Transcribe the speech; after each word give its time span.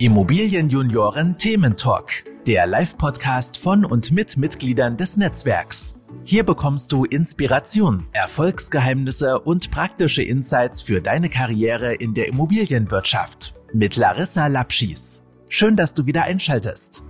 Immobilien 0.00 0.68
Junioren 0.68 1.36
Thementalk, 1.36 2.22
der 2.46 2.68
Live-Podcast 2.68 3.58
von 3.58 3.84
und 3.84 4.12
mit 4.12 4.36
Mitgliedern 4.36 4.96
des 4.96 5.16
Netzwerks. 5.16 5.98
Hier 6.22 6.44
bekommst 6.44 6.92
du 6.92 7.04
Inspiration, 7.04 8.06
Erfolgsgeheimnisse 8.12 9.40
und 9.40 9.72
praktische 9.72 10.22
Insights 10.22 10.82
für 10.82 11.00
deine 11.00 11.28
Karriere 11.28 11.94
in 11.94 12.14
der 12.14 12.28
Immobilienwirtschaft 12.28 13.54
mit 13.72 13.96
Larissa 13.96 14.46
Lapschis. 14.46 15.24
Schön, 15.48 15.74
dass 15.74 15.94
du 15.94 16.06
wieder 16.06 16.22
einschaltest. 16.22 17.02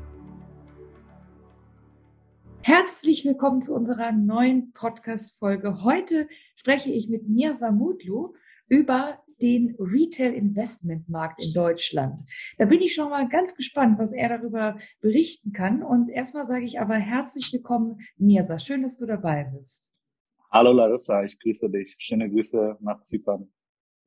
Herzlich 2.63 3.23
willkommen 3.27 3.61
zu 3.61 3.75
unserer 3.75 4.13
neuen 4.13 4.73
Podcast-Folge. 4.73 5.85
Heute 5.85 6.27
spreche 6.57 6.91
ich 6.91 7.11
mit 7.11 7.29
Mirza 7.29 7.71
Mutlu 7.71 8.33
über 8.67 9.19
den 9.41 9.77
Retail-Investment-Markt 9.79 11.45
in 11.45 11.53
Deutschland. 11.53 12.29
Da 12.59 12.65
bin 12.65 12.81
ich 12.81 12.95
schon 12.95 13.11
mal 13.11 13.29
ganz 13.29 13.55
gespannt, 13.55 13.99
was 13.99 14.13
er 14.13 14.29
darüber 14.29 14.79
berichten 15.01 15.53
kann. 15.53 15.83
Und 15.83 16.09
erstmal 16.09 16.47
sage 16.47 16.65
ich 16.65 16.81
aber 16.81 16.95
herzlich 16.95 17.53
willkommen, 17.53 18.01
Mirsa. 18.17 18.59
Schön, 18.59 18.83
dass 18.83 18.97
du 18.97 19.07
dabei 19.07 19.45
bist. 19.57 19.91
Hallo 20.51 20.73
Larissa, 20.73 21.23
ich 21.25 21.39
grüße 21.39 21.69
dich. 21.71 21.97
Schöne 21.99 22.31
Grüße 22.31 22.79
nach 22.81 23.03
Zypern. 23.03 23.53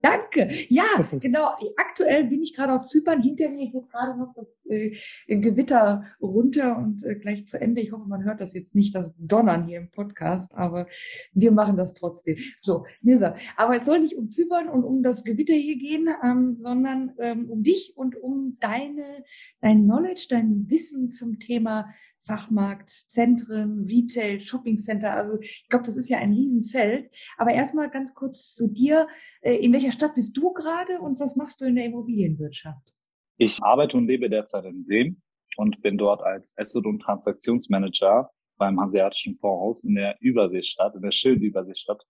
Danke. 0.02 0.50
Ja, 0.70 1.08
genau. 1.20 1.50
Aktuell 1.78 2.26
bin 2.26 2.42
ich 2.42 2.56
gerade 2.56 2.74
auf 2.74 2.88
Zypern. 2.88 3.22
Hinter 3.22 3.50
mir 3.50 3.70
geht 3.70 3.90
gerade 3.90 4.18
noch 4.18 4.34
das 4.34 4.66
äh, 4.68 4.96
Gewitter 5.28 6.06
runter 6.20 6.78
und 6.78 7.04
äh, 7.04 7.16
gleich 7.16 7.48
zu 7.48 7.62
Ende. 7.62 7.82
Ich 7.82 7.92
hoffe, 7.92 8.08
man 8.08 8.24
hört 8.24 8.42
das 8.42 8.54
jetzt 8.54 8.74
nicht, 8.74 8.96
das 8.96 9.16
Donnern 9.20 9.68
hier 9.68 9.78
im 9.78 9.92
Podcast, 9.92 10.56
aber 10.56 10.88
wir 11.34 11.52
machen 11.52 11.78
das 11.78 11.94
trotzdem. 11.94 12.38
So, 12.60 12.86
Nisa. 13.02 13.36
Aber 13.58 13.78
es 13.78 13.86
soll 13.86 14.00
nicht 14.00 14.16
um 14.16 14.30
Zypern 14.30 14.70
und 14.70 14.84
um 14.84 15.04
das 15.04 15.24
Gewitter 15.24 15.54
hier 15.54 15.78
gehen, 15.78 16.10
ähm, 16.24 16.58
sondern 16.60 17.14
ähm, 17.20 17.50
um 17.50 17.62
dich 17.62 17.94
und 17.96 18.16
um 18.16 18.58
deine, 18.60 19.24
dein 19.62 19.84
Knowledge, 19.84 20.28
dein 20.30 20.70
Wissen 20.70 21.12
zum 21.12 21.40
Thema 21.40 21.94
Fachmarkt, 22.26 22.90
Zentren, 22.90 23.86
Retail, 23.86 24.40
Shopping 24.40 24.78
Center. 24.78 25.14
Also 25.14 25.40
ich 25.40 25.68
glaube, 25.70 25.86
das 25.86 25.98
ist 25.98 26.10
ja 26.10 26.20
ein 26.20 26.34
Riesenfeld. 26.34 27.10
Aber 27.38 27.52
erstmal 27.52 27.90
ganz 27.90 28.14
kurz 28.14 28.54
zu 28.54 28.68
dir. 28.68 29.08
Äh, 29.42 29.56
in 29.56 29.74
welcher 29.74 29.92
Stadt 29.92 30.16
bist 30.16 30.36
du 30.38 30.54
gerade 30.54 31.00
und 31.00 31.20
was 31.20 31.36
machst 31.36 31.62
du 31.62 31.66
in 31.66 31.76
der 31.76 31.86
Immobilienwirtschaft? 31.86 32.94
Ich 33.38 33.62
arbeite 33.64 33.98
und 33.98 34.08
lebe 34.08 34.30
derzeit 34.30 34.66
in 34.66 34.86
Bremen 34.86 35.22
und 35.58 35.82
bin 35.82 35.98
dort 35.98 36.22
als 36.22 36.56
Asset- 36.58 36.86
und 36.86 37.00
Transaktionsmanager 37.00 38.30
beim 38.58 38.80
Hanseatischen 38.80 39.38
Fondshaus 39.40 39.84
in 39.84 39.96
der 39.96 40.16
Überseestadt, 40.20 40.96
in 40.96 41.02
der 41.02 41.12
schönen 41.12 41.42
Überseestadt 41.42 42.06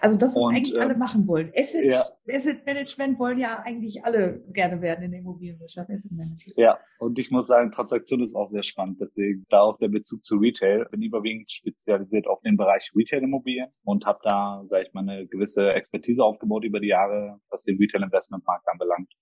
also 0.00 0.16
das, 0.16 0.34
was 0.34 0.42
und, 0.42 0.54
eigentlich 0.54 0.76
äh, 0.76 0.80
alle 0.80 0.96
machen 0.96 1.26
wollen. 1.26 1.52
Asset, 1.56 1.84
ja. 1.84 2.02
Asset 2.28 2.64
Management 2.64 3.18
wollen 3.18 3.38
ja 3.38 3.60
eigentlich 3.64 4.04
alle 4.04 4.42
gerne 4.52 4.80
werden 4.80 5.04
in 5.04 5.10
der 5.10 5.20
Immobilienwirtschaft. 5.20 5.90
Asset 5.90 6.12
Management. 6.12 6.56
Ja, 6.56 6.78
und 6.98 7.18
ich 7.18 7.30
muss 7.30 7.46
sagen, 7.46 7.70
Transaktion 7.70 8.22
ist 8.22 8.34
auch 8.34 8.46
sehr 8.46 8.62
spannend. 8.62 9.00
Deswegen 9.00 9.44
da 9.50 9.60
auch 9.60 9.78
der 9.78 9.88
Bezug 9.88 10.24
zu 10.24 10.36
Retail. 10.36 10.86
Bin 10.90 11.02
überwiegend 11.02 11.50
spezialisiert 11.50 12.26
auf 12.26 12.40
den 12.40 12.56
Bereich 12.56 12.90
Retail-Immobilien 12.94 13.68
und 13.84 14.06
habe 14.06 14.18
da, 14.22 14.62
sage 14.66 14.86
ich 14.86 14.94
mal, 14.94 15.02
eine 15.02 15.26
gewisse 15.26 15.72
Expertise 15.72 16.24
aufgebaut 16.24 16.64
über 16.64 16.80
die 16.80 16.88
Jahre, 16.88 17.40
was 17.50 17.64
den 17.64 17.76
Retail-Investment-Markt 17.78 18.68
anbelangt. 18.68 19.12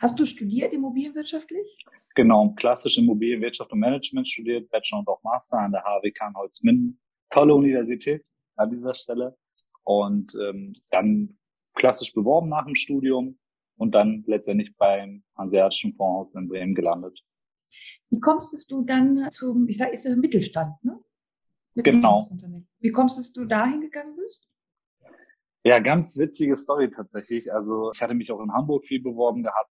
Hast 0.00 0.18
du 0.20 0.24
studiert 0.24 0.72
immobilienwirtschaftlich? 0.72 1.84
Genau, 2.14 2.54
klassisch 2.56 2.98
Immobilienwirtschaft 2.98 3.72
und 3.72 3.80
Management 3.80 4.28
studiert, 4.28 4.70
Bachelor 4.70 5.00
und 5.00 5.08
auch 5.08 5.22
Master 5.24 5.58
an 5.58 5.72
der 5.72 5.82
HWK 5.82 6.28
in 6.28 6.36
Holzminden. 6.36 7.00
Tolle 7.30 7.54
Universität 7.54 8.24
an 8.56 8.70
dieser 8.70 8.94
Stelle 8.94 9.36
und 9.86 10.36
ähm, 10.42 10.74
dann 10.90 11.38
klassisch 11.74 12.12
beworben 12.12 12.48
nach 12.48 12.64
dem 12.66 12.74
Studium 12.74 13.38
und 13.76 13.94
dann 13.94 14.24
letztendlich 14.26 14.76
beim 14.76 15.22
Hanseatischen 15.36 15.94
Fonds 15.94 16.34
in 16.34 16.48
Bremen 16.48 16.74
gelandet. 16.74 17.18
Wie 18.10 18.20
kommst 18.20 18.70
du 18.70 18.82
dann 18.82 19.30
zum, 19.30 19.68
ich 19.68 19.78
sage, 19.78 19.92
ist 19.92 20.06
es 20.06 20.16
Mittelstand, 20.16 20.72
ne? 20.82 20.98
Genau. 21.74 22.26
Wie 22.80 22.90
kommst 22.90 23.36
du 23.36 23.44
dahin 23.44 23.82
gegangen 23.82 24.16
bist? 24.16 24.48
Ja, 25.62 25.78
ganz 25.78 26.16
witzige 26.16 26.56
Story 26.56 26.90
tatsächlich. 26.90 27.52
Also 27.52 27.92
ich 27.92 28.00
hatte 28.00 28.14
mich 28.14 28.32
auch 28.32 28.40
in 28.40 28.52
Hamburg 28.52 28.86
viel 28.86 29.02
beworben 29.02 29.42
gehabt 29.42 29.70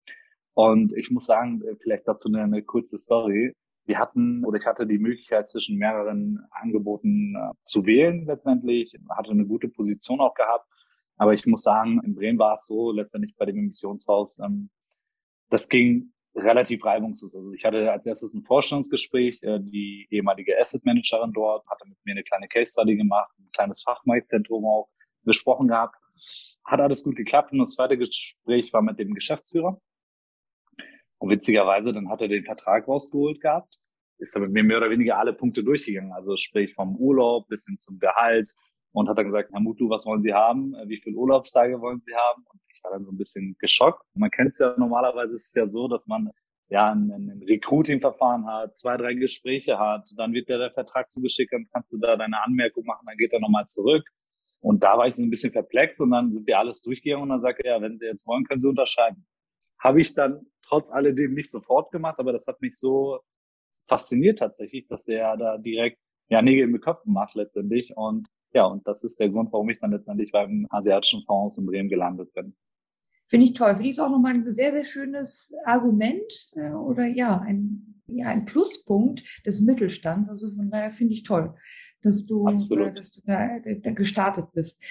und 0.53 0.93
ich 0.93 1.09
muss 1.09 1.25
sagen, 1.25 1.63
vielleicht 1.81 2.07
dazu 2.07 2.29
eine, 2.29 2.43
eine 2.43 2.63
kurze 2.63 2.97
Story 2.97 3.55
wir 3.87 3.99
hatten 3.99 4.43
oder 4.45 4.57
ich 4.57 4.65
hatte 4.65 4.85
die 4.85 4.99
Möglichkeit 4.99 5.49
zwischen 5.49 5.77
mehreren 5.77 6.45
Angeboten 6.51 7.35
äh, 7.35 7.53
zu 7.63 7.85
wählen 7.85 8.25
letztendlich, 8.25 8.93
hatte 9.09 9.31
eine 9.31 9.45
gute 9.45 9.69
Position 9.69 10.19
auch 10.19 10.33
gehabt. 10.33 10.67
Aber 11.15 11.33
ich 11.33 11.45
muss 11.45 11.63
sagen, 11.63 12.01
in 12.03 12.13
Bremen 12.13 12.37
war 12.37 12.55
es 12.55 12.65
so, 12.65 12.91
letztendlich 12.91 13.35
bei 13.37 13.45
dem 13.45 13.57
Emissionshaus, 13.57 14.39
ähm, 14.39 14.69
das 15.49 15.69
ging 15.69 16.11
relativ 16.35 16.85
reibungslos. 16.85 17.33
Also 17.33 17.53
ich 17.53 17.65
hatte 17.65 17.91
als 17.91 18.05
erstes 18.05 18.33
ein 18.33 18.43
Vorstellungsgespräch, 18.43 19.41
äh, 19.41 19.59
die 19.59 20.07
ehemalige 20.11 20.59
Asset 20.59 20.85
Managerin 20.85 21.31
dort 21.33 21.65
hatte 21.67 21.87
mit 21.87 21.97
mir 22.03 22.11
eine 22.11 22.23
kleine 22.23 22.47
Case 22.47 22.73
Study 22.73 22.97
gemacht, 22.97 23.31
ein 23.39 23.49
kleines 23.53 23.81
Fachmarktzentrum 23.83 24.65
auch 24.65 24.89
besprochen 25.23 25.69
gehabt. 25.69 25.95
Hat 26.65 26.81
alles 26.81 27.03
gut 27.03 27.15
geklappt 27.15 27.53
und 27.53 27.59
das 27.59 27.71
zweite 27.71 27.97
Gespräch 27.97 28.73
war 28.73 28.81
mit 28.81 28.99
dem 28.99 29.13
Geschäftsführer. 29.13 29.79
Und 31.19 31.29
witzigerweise, 31.29 31.93
dann 31.93 32.09
hat 32.09 32.21
er 32.21 32.27
den 32.27 32.43
Vertrag 32.43 32.87
rausgeholt 32.87 33.41
gehabt, 33.41 33.79
ist 34.19 34.35
dann 34.35 34.43
mit 34.43 34.51
mir 34.51 34.63
mehr 34.63 34.77
oder 34.77 34.89
weniger 34.89 35.17
alle 35.17 35.33
Punkte 35.33 35.63
durchgegangen. 35.63 36.11
Also 36.11 36.37
sprich 36.37 36.73
vom 36.73 36.95
Urlaub 36.95 37.47
bis 37.47 37.65
hin 37.65 37.77
zum 37.77 37.99
Gehalt 37.99 38.53
und 38.91 39.09
hat 39.09 39.17
dann 39.17 39.25
gesagt, 39.25 39.51
Herr 39.51 39.59
Mutu, 39.59 39.89
was 39.89 40.05
wollen 40.05 40.21
Sie 40.21 40.33
haben? 40.33 40.73
Äh, 40.75 40.87
wie 40.87 40.97
viele 40.97 41.15
Urlaubstage 41.15 41.79
wollen 41.81 42.01
Sie 42.05 42.13
haben? 42.15 42.43
Und 42.51 42.59
ich 42.73 42.83
war 42.83 42.91
dann 42.91 43.05
so 43.05 43.11
ein 43.11 43.17
bisschen 43.17 43.55
geschockt. 43.59 44.03
Man 44.15 44.31
kennt 44.31 44.51
es 44.51 44.59
ja 44.59 44.75
normalerweise 44.77 45.35
ist 45.35 45.47
es 45.47 45.53
ja 45.53 45.67
so, 45.67 45.87
dass 45.87 46.07
man 46.07 46.31
ja 46.69 46.91
ein, 46.91 47.11
ein 47.11 47.43
Recruiting-Verfahren 47.47 48.45
hat, 48.45 48.75
zwei, 48.75 48.97
drei 48.97 49.13
Gespräche 49.13 49.79
hat, 49.79 50.09
dann 50.17 50.33
wird 50.33 50.49
dir 50.49 50.57
der 50.57 50.71
Vertrag 50.71 51.09
zugeschickt, 51.09 51.53
dann 51.53 51.67
kannst 51.71 51.91
du 51.93 51.97
da 51.97 52.17
deine 52.17 52.43
Anmerkung 52.43 52.85
machen, 52.85 53.05
dann 53.05 53.17
geht 53.17 53.31
er 53.31 53.39
nochmal 53.39 53.67
zurück. 53.67 54.03
Und 54.59 54.83
da 54.83 54.97
war 54.97 55.07
ich 55.07 55.15
so 55.15 55.23
ein 55.23 55.29
bisschen 55.29 55.51
perplex 55.51 55.99
und 55.99 56.11
dann 56.11 56.31
sind 56.31 56.45
wir 56.45 56.59
alles 56.59 56.81
durchgegangen 56.81 57.23
und 57.23 57.29
dann 57.29 57.39
sagt 57.39 57.59
er, 57.61 57.75
ja, 57.75 57.81
wenn 57.81 57.95
Sie 57.95 58.05
jetzt 58.05 58.27
wollen, 58.27 58.43
können 58.43 58.59
Sie 58.59 58.67
unterschreiben. 58.67 59.25
Habe 59.79 60.01
ich 60.01 60.13
dann 60.13 60.47
trotz 60.67 60.91
alledem 60.91 61.33
nicht 61.33 61.51
sofort 61.51 61.91
gemacht, 61.91 62.19
aber 62.19 62.33
das 62.33 62.47
hat 62.47 62.61
mich 62.61 62.77
so 62.77 63.19
fasziniert 63.87 64.39
tatsächlich, 64.39 64.87
dass 64.87 65.07
er 65.07 65.37
da 65.37 65.57
direkt 65.57 65.99
ja 66.29 66.41
Nägel 66.41 66.67
mit 66.67 66.83
Köpfen 66.83 67.13
macht 67.13 67.35
letztendlich 67.35 67.95
und 67.95 68.27
ja, 68.53 68.65
und 68.65 68.87
das 68.87 69.03
ist 69.03 69.19
der 69.19 69.29
Grund, 69.29 69.51
warum 69.51 69.69
ich 69.69 69.79
dann 69.79 69.91
letztendlich 69.91 70.31
beim 70.31 70.67
asiatischen 70.69 71.23
Fonds 71.25 71.57
in 71.57 71.65
Bremen 71.65 71.89
gelandet 71.89 72.33
bin. 72.33 72.55
Finde 73.27 73.45
ich 73.45 73.53
toll. 73.53 73.75
Finde 73.75 73.89
ich 73.89 73.99
auch 73.99 74.09
nochmal 74.09 74.35
ein 74.35 74.51
sehr, 74.51 74.71
sehr 74.71 74.85
schönes 74.85 75.53
Argument 75.65 76.31
äh, 76.55 76.71
oder 76.71 77.05
ja, 77.05 77.39
ein, 77.39 78.01
ja, 78.07 78.27
ein 78.27 78.45
Pluspunkt 78.45 79.21
des 79.45 79.59
Mittelstands. 79.59 80.29
Also 80.29 80.55
von 80.55 80.69
daher 80.69 80.91
finde 80.91 81.13
ich 81.13 81.23
toll, 81.23 81.53
dass 82.01 82.25
du, 82.25 82.47
äh, 82.47 82.93
dass 82.93 83.11
du 83.11 83.21
da, 83.25 83.59
da 83.59 83.91
gestartet 83.91 84.45
bist. 84.53 84.81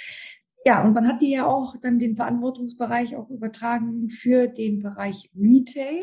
Ja, 0.67 0.83
und 0.83 0.95
man 0.95 1.07
hat 1.07 1.23
dir 1.23 1.29
ja 1.29 1.47
auch 1.47 1.77
dann 1.81 2.01
den 2.01 2.17
Verantwortungsbereich 2.17 3.15
auch 3.15 3.31
übertragen 3.31 4.11
für 4.11 4.49
den 4.49 4.83
Bereich 4.83 5.31
Retail. 5.41 6.03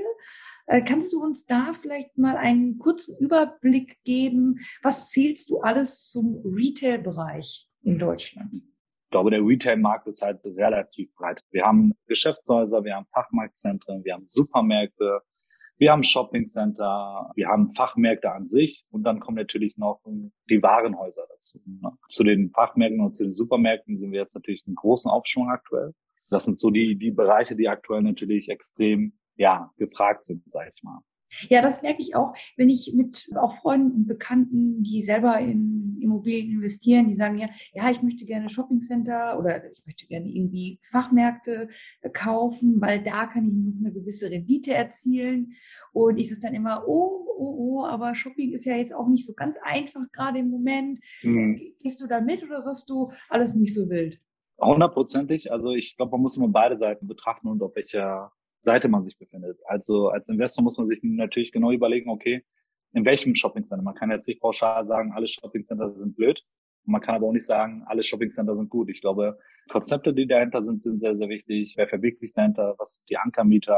Äh, 0.67 0.81
kannst 0.81 1.11
du 1.11 1.21
uns 1.21 1.45
da 1.45 1.73
vielleicht 1.73 2.17
mal 2.17 2.37
einen 2.37 2.77
kurzen 2.79 3.17
Überblick 3.19 4.01
geben? 4.05 4.59
Was 4.81 5.09
zählst 5.09 5.49
du 5.49 5.59
alles 5.59 6.09
zum 6.09 6.41
Retail-Bereich 6.45 7.67
in 7.81 7.99
Deutschland? 7.99 8.53
Ich 8.53 9.11
glaube, 9.11 9.31
der 9.31 9.45
Retail-Markt 9.45 10.07
ist 10.07 10.21
halt 10.21 10.39
relativ 10.45 11.13
breit. 11.15 11.41
Wir 11.51 11.65
haben 11.65 11.91
Geschäftshäuser, 12.07 12.85
wir 12.85 12.95
haben 12.95 13.07
Fachmarktzentren, 13.11 14.05
wir 14.05 14.13
haben 14.13 14.29
Supermärkte, 14.29 15.19
wir 15.77 15.91
haben 15.91 16.03
Shoppingcenter, 16.03 17.31
wir 17.35 17.47
haben 17.47 17.73
Fachmärkte 17.75 18.31
an 18.31 18.47
sich 18.47 18.85
und 18.89 19.03
dann 19.03 19.19
kommen 19.19 19.37
natürlich 19.37 19.77
noch 19.77 20.01
die 20.49 20.61
Warenhäuser 20.61 21.25
dazu. 21.29 21.59
Ne? 21.65 21.91
Zu 22.07 22.23
den 22.23 22.51
Fachmärkten 22.51 23.01
und 23.01 23.15
zu 23.15 23.23
den 23.23 23.31
Supermärkten 23.31 23.99
sind 23.99 24.11
wir 24.11 24.21
jetzt 24.21 24.35
natürlich 24.35 24.63
einen 24.65 24.75
großen 24.75 25.09
Aufschwung 25.09 25.49
aktuell. 25.49 25.93
Das 26.29 26.45
sind 26.45 26.59
so 26.59 26.69
die, 26.69 26.97
die 26.97 27.11
Bereiche, 27.11 27.55
die 27.55 27.67
aktuell 27.67 28.01
natürlich 28.01 28.49
extrem 28.49 29.13
ja, 29.35 29.71
gefragt 29.77 30.25
sind, 30.25 30.43
sage 30.49 30.71
ich 30.75 30.83
mal. 30.83 30.99
Ja, 31.49 31.61
das 31.61 31.81
merke 31.81 32.01
ich 32.01 32.15
auch, 32.15 32.33
wenn 32.57 32.69
ich 32.69 32.93
mit 32.95 33.29
auch 33.35 33.53
Freunden 33.53 33.91
und 33.91 34.07
Bekannten, 34.07 34.83
die 34.83 35.01
selber 35.01 35.39
in 35.39 35.97
Immobilien 36.01 36.51
investieren, 36.51 37.07
die 37.07 37.15
sagen 37.15 37.37
ja, 37.37 37.47
ja, 37.73 37.89
ich 37.89 38.01
möchte 38.03 38.25
gerne 38.25 38.49
Shoppingcenter 38.49 39.39
oder 39.39 39.69
ich 39.71 39.85
möchte 39.85 40.05
gerne 40.05 40.27
irgendwie 40.27 40.79
Fachmärkte 40.83 41.69
äh, 42.01 42.09
kaufen, 42.09 42.79
weil 42.81 43.01
da 43.01 43.25
kann 43.25 43.47
ich 43.47 43.53
noch 43.53 43.79
eine 43.79 43.93
gewisse 43.93 44.29
Rendite 44.29 44.73
erzielen. 44.73 45.53
Und 45.91 46.17
ich 46.17 46.29
sage 46.29 46.41
dann 46.41 46.53
immer, 46.53 46.83
oh, 46.87 47.25
oh, 47.37 47.55
oh, 47.57 47.85
aber 47.85 48.15
Shopping 48.15 48.51
ist 48.51 48.65
ja 48.65 48.75
jetzt 48.75 48.93
auch 48.93 49.07
nicht 49.07 49.25
so 49.25 49.33
ganz 49.33 49.55
einfach 49.63 50.03
gerade 50.11 50.39
im 50.39 50.49
Moment. 50.49 50.99
Mhm. 51.21 51.59
Gehst 51.79 52.01
du 52.01 52.07
da 52.07 52.21
mit 52.21 52.43
oder 52.43 52.61
sagst 52.61 52.89
du 52.89 53.11
alles 53.29 53.55
nicht 53.55 53.73
so 53.73 53.89
wild? 53.89 54.19
Hundertprozentig. 54.59 55.51
Also 55.51 55.71
ich 55.71 55.97
glaube, 55.97 56.11
man 56.11 56.21
muss 56.21 56.37
immer 56.37 56.47
beide 56.47 56.77
Seiten 56.77 57.07
betrachten 57.07 57.47
und 57.47 57.61
auf 57.61 57.75
welcher 57.75 58.31
Seite 58.63 58.87
man 58.87 59.03
sich 59.03 59.17
befindet. 59.17 59.59
Also 59.65 60.09
als 60.09 60.29
Investor 60.29 60.63
muss 60.63 60.77
man 60.77 60.87
sich 60.87 60.99
natürlich 61.03 61.51
genau 61.51 61.71
überlegen, 61.71 62.09
okay, 62.09 62.43
in 62.93 63.05
welchem 63.05 63.35
Shoppingcenter. 63.35 63.83
Man 63.83 63.95
kann 63.95 64.11
jetzt 64.11 64.27
nicht 64.27 64.41
pauschal 64.41 64.87
sagen, 64.87 65.11
alle 65.13 65.27
Shoppingcenter 65.27 65.91
sind 65.95 66.15
blöd. 66.15 66.43
Man 66.85 67.01
kann 67.01 67.15
aber 67.15 67.27
auch 67.27 67.33
nicht 67.33 67.45
sagen, 67.45 67.83
alle 67.85 68.03
Shoppingcenter 68.03 68.55
sind 68.55 68.69
gut. 68.69 68.89
Ich 68.89 69.01
glaube, 69.01 69.37
Konzepte, 69.69 70.13
die 70.13 70.27
dahinter 70.27 70.61
sind, 70.61 70.83
sind 70.83 70.99
sehr, 70.99 71.15
sehr 71.15 71.29
wichtig. 71.29 71.73
Wer 71.77 71.87
verbirgt 71.87 72.21
sich 72.21 72.33
dahinter? 72.33 72.75
Was 72.77 72.95
sind 72.95 73.09
die 73.09 73.17
Ankermieter? 73.17 73.77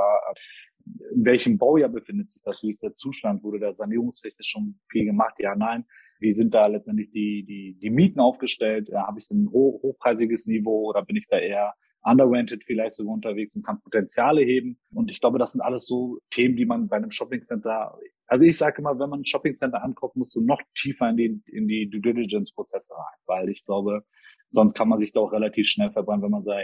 in 1.14 1.26
welchem 1.26 1.58
Baujahr 1.58 1.90
befindet 1.90 2.30
sich 2.30 2.44
das? 2.44 2.62
Wie 2.62 2.70
ist 2.70 2.84
der 2.84 2.94
Zustand? 2.94 3.44
Wurde 3.44 3.60
da 3.60 3.74
sanierungstechnisch 3.74 4.48
schon 4.48 4.80
viel 4.90 5.06
gemacht? 5.06 5.36
Ja, 5.40 5.56
nein. 5.56 5.86
Wie 6.20 6.34
sind 6.34 6.54
da 6.54 6.68
letztendlich 6.68 7.10
die, 7.10 7.44
die, 7.44 7.78
die 7.80 7.90
Mieten 7.90 8.20
aufgestellt? 8.20 8.90
Ja, 8.90 9.08
Habe 9.08 9.20
ich 9.20 9.30
ein 9.32 9.50
hoch, 9.50 9.82
hochpreisiges 9.82 10.46
Niveau 10.48 10.90
oder 10.90 11.04
bin 11.04 11.16
ich 11.16 11.28
da 11.28 11.40
eher 11.40 11.74
underrented 12.06 12.64
vielleicht 12.64 12.96
sogar 12.96 13.14
unterwegs 13.14 13.56
und 13.56 13.66
kann 13.66 13.82
Potenziale 13.82 14.42
heben? 14.42 14.78
Und 14.94 15.12
ich 15.12 15.20
glaube, 15.20 15.40
das 15.40 15.54
sind 15.54 15.62
alles 15.62 15.86
so 15.86 16.20
Themen, 16.32 16.56
die 16.56 16.66
man 16.66 16.88
bei 16.88 16.98
einem 16.98 17.12
Shoppingcenter, 17.12 17.98
also 18.28 18.46
ich 18.46 18.58
sage 18.58 18.80
immer, 18.80 18.98
wenn 18.98 19.10
man 19.10 19.22
ein 19.22 19.26
Shoppingcenter 19.26 19.84
anguckt, 19.84 20.16
musst 20.16 20.36
du 20.36 20.42
noch 20.42 20.62
tiefer 20.76 21.10
in 21.10 21.18
die, 21.18 21.42
in 21.48 21.68
die 21.68 21.90
Due 21.90 22.02
Diligence 22.02 22.54
Prozesse 22.54 22.94
rein, 22.94 23.20
weil 23.26 23.50
ich 23.50 23.66
glaube, 23.66 24.04
sonst 24.50 24.74
kann 24.74 24.90
man 24.90 25.00
sich 25.00 25.12
da 25.12 25.20
auch 25.20 25.34
relativ 25.34 25.68
schnell 25.68 25.92
verbrennen, 25.92 26.24
wenn 26.24 26.32
man 26.32 26.46
da 26.46 26.60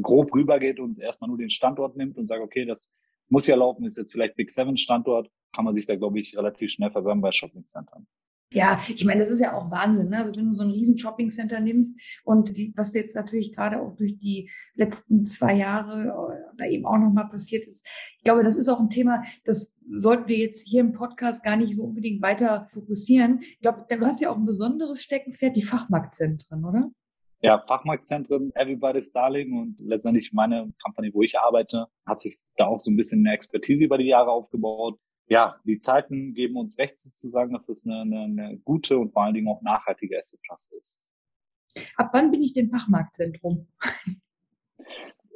grob 0.00 0.34
rübergeht 0.34 0.80
und 0.80 0.98
erstmal 0.98 1.28
nur 1.28 1.38
den 1.38 1.50
Standort 1.50 1.96
nimmt 1.96 2.16
und 2.16 2.26
sagt, 2.26 2.40
okay, 2.40 2.64
das 2.64 2.90
muss 3.28 3.46
ja 3.46 3.56
laufen, 3.56 3.84
ist 3.84 3.98
jetzt 3.98 4.12
vielleicht 4.12 4.36
Big 4.36 4.50
Seven 4.50 4.76
Standort, 4.76 5.30
kann 5.54 5.64
man 5.64 5.74
sich 5.74 5.86
da, 5.86 5.96
glaube 5.96 6.18
ich, 6.18 6.36
relativ 6.36 6.70
schnell 6.70 6.90
verwirren 6.90 7.20
bei 7.20 7.32
Shoppingcentern. 7.32 8.06
Ja, 8.50 8.80
ich 8.88 9.04
meine, 9.04 9.20
das 9.20 9.30
ist 9.30 9.40
ja 9.40 9.54
auch 9.54 9.70
Wahnsinn. 9.70 10.08
Ne? 10.08 10.18
Also 10.18 10.34
wenn 10.34 10.48
du 10.48 10.54
so 10.54 10.62
ein 10.62 10.70
riesen 10.70 10.98
Shopping-Center 10.98 11.60
nimmst 11.60 12.00
und 12.24 12.56
die, 12.56 12.72
was 12.76 12.94
jetzt 12.94 13.14
natürlich 13.14 13.54
gerade 13.54 13.80
auch 13.80 13.94
durch 13.96 14.18
die 14.18 14.50
letzten 14.74 15.24
zwei 15.24 15.54
Jahre 15.54 16.54
da 16.56 16.64
eben 16.64 16.86
auch 16.86 16.96
nochmal 16.96 17.28
passiert 17.28 17.66
ist, 17.66 17.86
ich 18.16 18.24
glaube, 18.24 18.42
das 18.42 18.56
ist 18.56 18.68
auch 18.68 18.80
ein 18.80 18.90
Thema, 18.90 19.22
das 19.44 19.74
sollten 19.94 20.28
wir 20.28 20.38
jetzt 20.38 20.66
hier 20.66 20.80
im 20.80 20.92
Podcast 20.92 21.44
gar 21.44 21.56
nicht 21.56 21.74
so 21.74 21.84
unbedingt 21.84 22.22
weiter 22.22 22.68
fokussieren. 22.72 23.40
Ich 23.40 23.60
glaube, 23.60 23.84
du 23.88 24.06
hast 24.06 24.20
ja 24.20 24.30
auch 24.30 24.36
ein 24.36 24.46
besonderes 24.46 25.02
Steckenpferd, 25.02 25.54
die 25.54 25.62
Fachmarktzentren, 25.62 26.64
oder? 26.64 26.90
ja, 27.40 27.62
Fachmarktzentren, 27.66 28.52
Everybody's 28.54 29.12
Darling 29.12 29.58
und 29.58 29.80
letztendlich 29.80 30.32
meine 30.32 30.72
Company, 30.82 31.12
wo 31.14 31.22
ich 31.22 31.38
arbeite, 31.38 31.86
hat 32.06 32.20
sich 32.20 32.38
da 32.56 32.66
auch 32.66 32.80
so 32.80 32.90
ein 32.90 32.96
bisschen 32.96 33.24
eine 33.24 33.34
Expertise 33.34 33.84
über 33.84 33.98
die 33.98 34.06
Jahre 34.08 34.30
aufgebaut. 34.30 34.98
Ja, 35.28 35.60
die 35.64 35.78
Zeiten 35.78 36.32
geben 36.32 36.56
uns 36.56 36.78
recht 36.78 36.98
sozusagen, 37.00 37.52
dass 37.52 37.68
es 37.68 37.84
eine, 37.84 38.00
eine, 38.00 38.22
eine 38.22 38.58
gute 38.58 38.98
und 38.98 39.12
vor 39.12 39.24
allen 39.24 39.34
Dingen 39.34 39.48
auch 39.48 39.60
nachhaltige 39.62 40.18
Asset 40.18 40.40
Class 40.42 40.68
ist. 40.78 41.00
Ab 41.96 42.08
wann 42.12 42.30
bin 42.30 42.42
ich 42.42 42.54
denn 42.54 42.68
Fachmarktzentrum? 42.68 43.68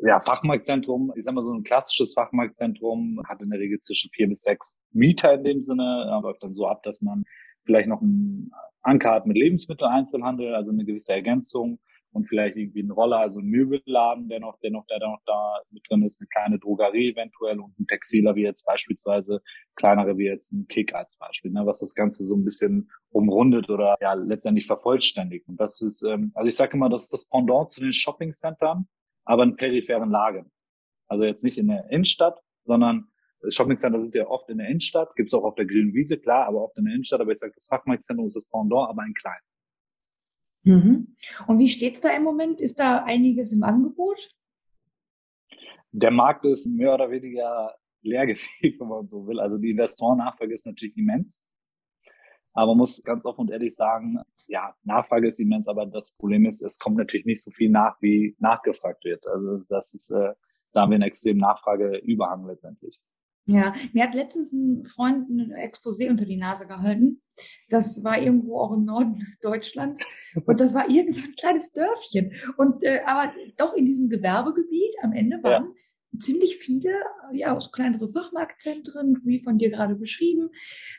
ja, 0.03 0.21
Fachmarktzentrum, 0.21 1.13
ich 1.15 1.25
sag 1.25 1.35
mal 1.35 1.43
so 1.43 1.53
ein 1.53 1.63
klassisches 1.63 2.15
Fachmarktzentrum 2.15 3.23
hat 3.29 3.43
in 3.43 3.51
der 3.51 3.61
Regel 3.61 3.79
zwischen 3.81 4.11
vier 4.11 4.29
bis 4.29 4.43
sechs 4.43 4.79
Mieter 4.93 5.35
in 5.35 5.45
dem 5.45 5.63
Sinne, 5.63 6.21
läuft 6.23 6.43
dann 6.43 6.55
so 6.55 6.67
ab, 6.67 6.83
dass 6.85 7.03
man 7.03 7.25
vielleicht 7.65 7.89
noch 7.89 8.01
einen 8.01 8.51
Anker 8.81 9.13
hat 9.13 9.27
mit 9.27 9.37
Lebensmitteleinzelhandel, 9.37 10.55
also 10.55 10.73
eine 10.73 10.85
gewisse 10.85 11.13
Ergänzung 11.13 11.79
und 12.13 12.29
vielleicht 12.29 12.57
irgendwie 12.57 12.83
ein 12.83 12.91
Roller, 12.91 13.19
also 13.19 13.41
ein 13.41 13.47
Möbelladen, 13.47 14.29
der 14.29 14.41
noch, 14.41 14.59
der 14.61 14.71
noch, 14.71 14.87
der 14.87 14.99
noch 15.01 15.21
da 15.27 15.61
mit 15.71 15.83
drin 15.89 16.03
ist, 16.03 16.21
eine 16.21 16.29
kleine 16.29 16.59
Drogerie 16.59 17.13
eventuell 17.13 17.59
und 17.59 17.79
ein 17.79 17.87
Textiler 17.87 18.35
wie 18.35 18.43
jetzt 18.43 18.65
beispielsweise, 18.65 19.41
kleinere 19.77 20.19
wie 20.19 20.27
jetzt 20.27 20.53
ein 20.53 20.67
Kick 20.69 20.95
als 20.95 21.17
Beispiel, 21.17 21.51
ne, 21.51 21.65
was 21.65 21.81
das 21.81 21.95
Ganze 21.95 22.25
so 22.25 22.37
ein 22.37 22.45
bisschen 22.45 22.91
umrundet 23.11 23.71
oder 23.71 23.97
ja 24.01 24.13
letztendlich 24.13 24.67
vervollständigt. 24.67 25.49
Und 25.49 25.59
das 25.59 25.81
ist, 25.81 26.03
ähm, 26.03 26.33
also 26.35 26.49
ich 26.49 26.55
sage 26.55 26.77
immer, 26.77 26.91
das 26.91 27.05
ist 27.05 27.13
das 27.13 27.27
Pendant 27.27 27.71
zu 27.71 27.81
den 27.81 27.93
Shoppingcentern, 27.93 28.87
aber 29.25 29.43
in 29.43 29.57
peripheren 29.57 30.11
Lagen. 30.11 30.51
Also 31.09 31.25
jetzt 31.25 31.45
nicht 31.45 31.59
in 31.59 31.69
der 31.69 31.91
Innenstadt, 31.91 32.41
sondern 32.65 33.09
Shoppingcenter 33.49 34.01
sind 34.01 34.15
ja 34.15 34.27
oft 34.27 34.49
in 34.51 34.59
der 34.59 34.69
Innenstadt, 34.69 35.15
gibt's 35.17 35.35
auch 35.35 35.45
auf 35.45 35.55
der 35.55 35.67
grünen 35.67 35.93
Wiese, 35.95 36.19
klar, 36.19 36.47
aber 36.47 36.63
oft 36.63 36.79
in 36.79 36.85
der 36.85 36.95
Innenstadt. 36.95 37.21
Aber 37.21 37.33
ich 37.33 37.39
sage, 37.39 37.53
das 37.55 37.67
Fachmarktzentrum 37.67 38.27
ist 38.27 38.37
das 38.37 38.47
Pendant, 38.47 38.89
aber 38.89 39.03
ein 39.03 39.15
klein. 39.15 39.41
Mhm. 40.65 41.17
Und 41.47 41.59
wie 41.59 41.69
steht's 41.69 42.01
da 42.01 42.11
im 42.11 42.23
Moment? 42.23 42.61
Ist 42.61 42.79
da 42.79 43.05
einiges 43.05 43.53
im 43.53 43.63
Angebot? 43.63 44.31
Der 45.91 46.11
Markt 46.11 46.45
ist 46.45 46.67
mehr 46.69 46.95
oder 46.95 47.11
weniger 47.11 47.75
leergefegt, 48.03 48.81
wenn 48.81 48.89
man 48.89 49.09
so 49.09 49.27
will. 49.27 49.41
Also 49.41 49.59
die 49.59 49.71
Investorennachfrage 49.71 50.55
ist 50.55 50.67
natürlich 50.67 50.97
immens. 50.97 51.45
Aber 52.55 52.73
man 52.73 52.79
muss 52.79 53.03
ganz 53.03 53.25
offen 53.25 53.43
und 53.43 53.51
ehrlich 53.51 53.75
sagen, 53.75 54.19
ja, 54.47 54.75
Nachfrage 54.83 55.29
ist 55.29 55.41
immens, 55.41 55.69
aber 55.69 55.87
das 55.87 56.13
Problem 56.13 56.45
ist, 56.45 56.63
es 56.63 56.79
kommt 56.79 56.99
natürlich 56.99 57.25
nicht 57.25 57.43
so 57.43 57.51
viel 57.51 57.71
nach, 57.71 57.97
wie 58.03 58.37
nachgefragt 58.39 59.05
wird. 59.05 59.27
Also 59.27 59.65
das 59.69 59.95
ist, 59.95 60.11
äh, 60.11 60.35
da 60.73 60.83
haben 60.83 60.91
wir 60.91 60.97
einen 60.97 61.05
extremen 61.05 61.41
Nachfrageüberhang 61.41 62.47
letztendlich. 62.47 63.01
Ja, 63.47 63.75
mir 63.93 64.05
hat 64.05 64.15
letztens 64.15 64.53
ein 64.53 64.87
Freund 64.87 65.29
ein 65.29 65.53
Exposé 65.53 66.09
unter 66.11 66.25
die 66.25 66.37
Nase 66.37 66.67
gehalten. 66.67 67.21
Das 67.69 68.05
war 68.05 68.21
irgendwo 68.21 68.61
auch 68.61 68.73
im 68.73 68.85
Norden 68.85 69.15
Deutschlands. 69.43 70.05
Und 70.47 70.61
das 70.61 70.75
war 70.75 70.89
irgend 70.89 71.17
so 71.17 71.25
ein 71.25 71.35
kleines 71.35 71.73
Dörfchen. 71.73 72.33
Und 72.57 72.85
äh, 72.85 73.01
aber 73.05 73.33
doch 73.57 73.75
in 73.75 73.87
diesem 73.87 74.09
Gewerbegebiet 74.09 74.95
am 75.03 75.13
Ende 75.13 75.43
waren 75.43 75.65
ja 75.65 75.73
ziemlich 76.19 76.59
viele, 76.59 76.91
ja, 77.33 77.57
aus 77.57 77.73
kleineren 77.73 78.11
Fachmarktzentren, 78.11 79.19
wie 79.25 79.41
von 79.41 79.59
dir 79.59 79.71
gerade 79.71 79.95
beschrieben. 79.95 80.51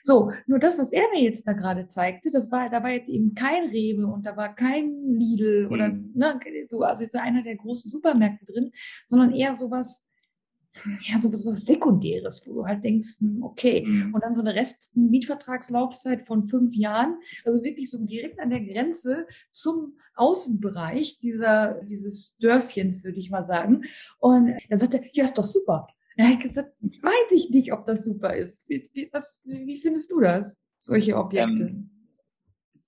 So, 0.04 0.32
nur 0.48 0.60
das, 0.60 0.78
was 0.78 0.92
er 0.92 1.04
mir 1.14 1.22
jetzt 1.22 1.48
da 1.48 1.54
gerade 1.54 1.88
zeigte, 1.88 2.32
das 2.32 2.52
war, 2.52 2.70
da 2.70 2.84
war 2.84 2.92
jetzt 2.92 3.10
eben 3.10 3.36
kein 3.36 3.70
Rewe 3.70 4.08
und 4.08 4.26
da 4.26 4.36
war 4.36 4.56
kein 4.56 5.14
Lidl 5.14 5.68
oder, 5.72 5.90
mhm. 5.90 6.12
ne, 6.16 6.40
so, 6.68 6.82
also 6.82 7.04
jetzt 7.04 7.16
einer 7.16 7.44
der 7.44 7.56
großen 7.56 7.90
Supermärkte 7.92 8.46
drin, 8.46 8.72
sondern 9.06 9.34
eher 9.34 9.56
sowas, 9.56 10.06
ja, 11.06 11.20
so, 11.20 11.34
so 11.34 11.52
was 11.52 11.62
Sekundäres, 11.62 12.46
wo 12.48 12.54
du 12.54 12.66
halt 12.66 12.84
denkst, 12.84 13.16
hm, 13.20 13.44
okay, 13.44 13.86
mhm. 13.86 14.14
und 14.14 14.24
dann 14.24 14.36
so 14.36 14.42
eine 14.42 14.56
Rest-Mietvertragslaufzeit 14.56 16.26
von 16.26 16.44
fünf 16.44 16.76
Jahren, 16.76 17.18
also 17.46 17.64
wirklich 17.64 17.90
so 17.90 17.98
direkt 18.00 18.40
an 18.40 18.50
der 18.50 18.62
Grenze 18.62 19.28
zum 19.52 19.98
Außenbereich 20.16 21.20
dieser, 21.20 21.82
dieses 21.84 22.38
Dörfchens, 22.38 23.04
würde 23.04 23.20
ich 23.20 23.30
mal 23.30 23.44
sagen. 23.44 23.84
Und 24.20 24.56
er 24.70 24.78
sagte, 24.78 25.02
ja, 25.14 25.26
ist 25.26 25.38
doch 25.38 25.46
super. 25.46 25.88
Er 26.16 26.30
hat 26.30 26.42
gesagt, 26.42 26.74
weiß 26.82 27.32
ich 27.32 27.50
nicht, 27.50 27.74
ob 27.74 27.86
das 27.86 28.06
super 28.06 28.36
ist. 28.36 28.62
Wie, 28.68 28.90
wie, 28.94 29.10
was, 29.12 29.46
wie 29.48 29.82
findest 29.82 30.12
du 30.12 30.20
das, 30.20 30.62
solche 30.78 31.18
Objekte? 31.18 31.64
Ähm, 31.64 31.90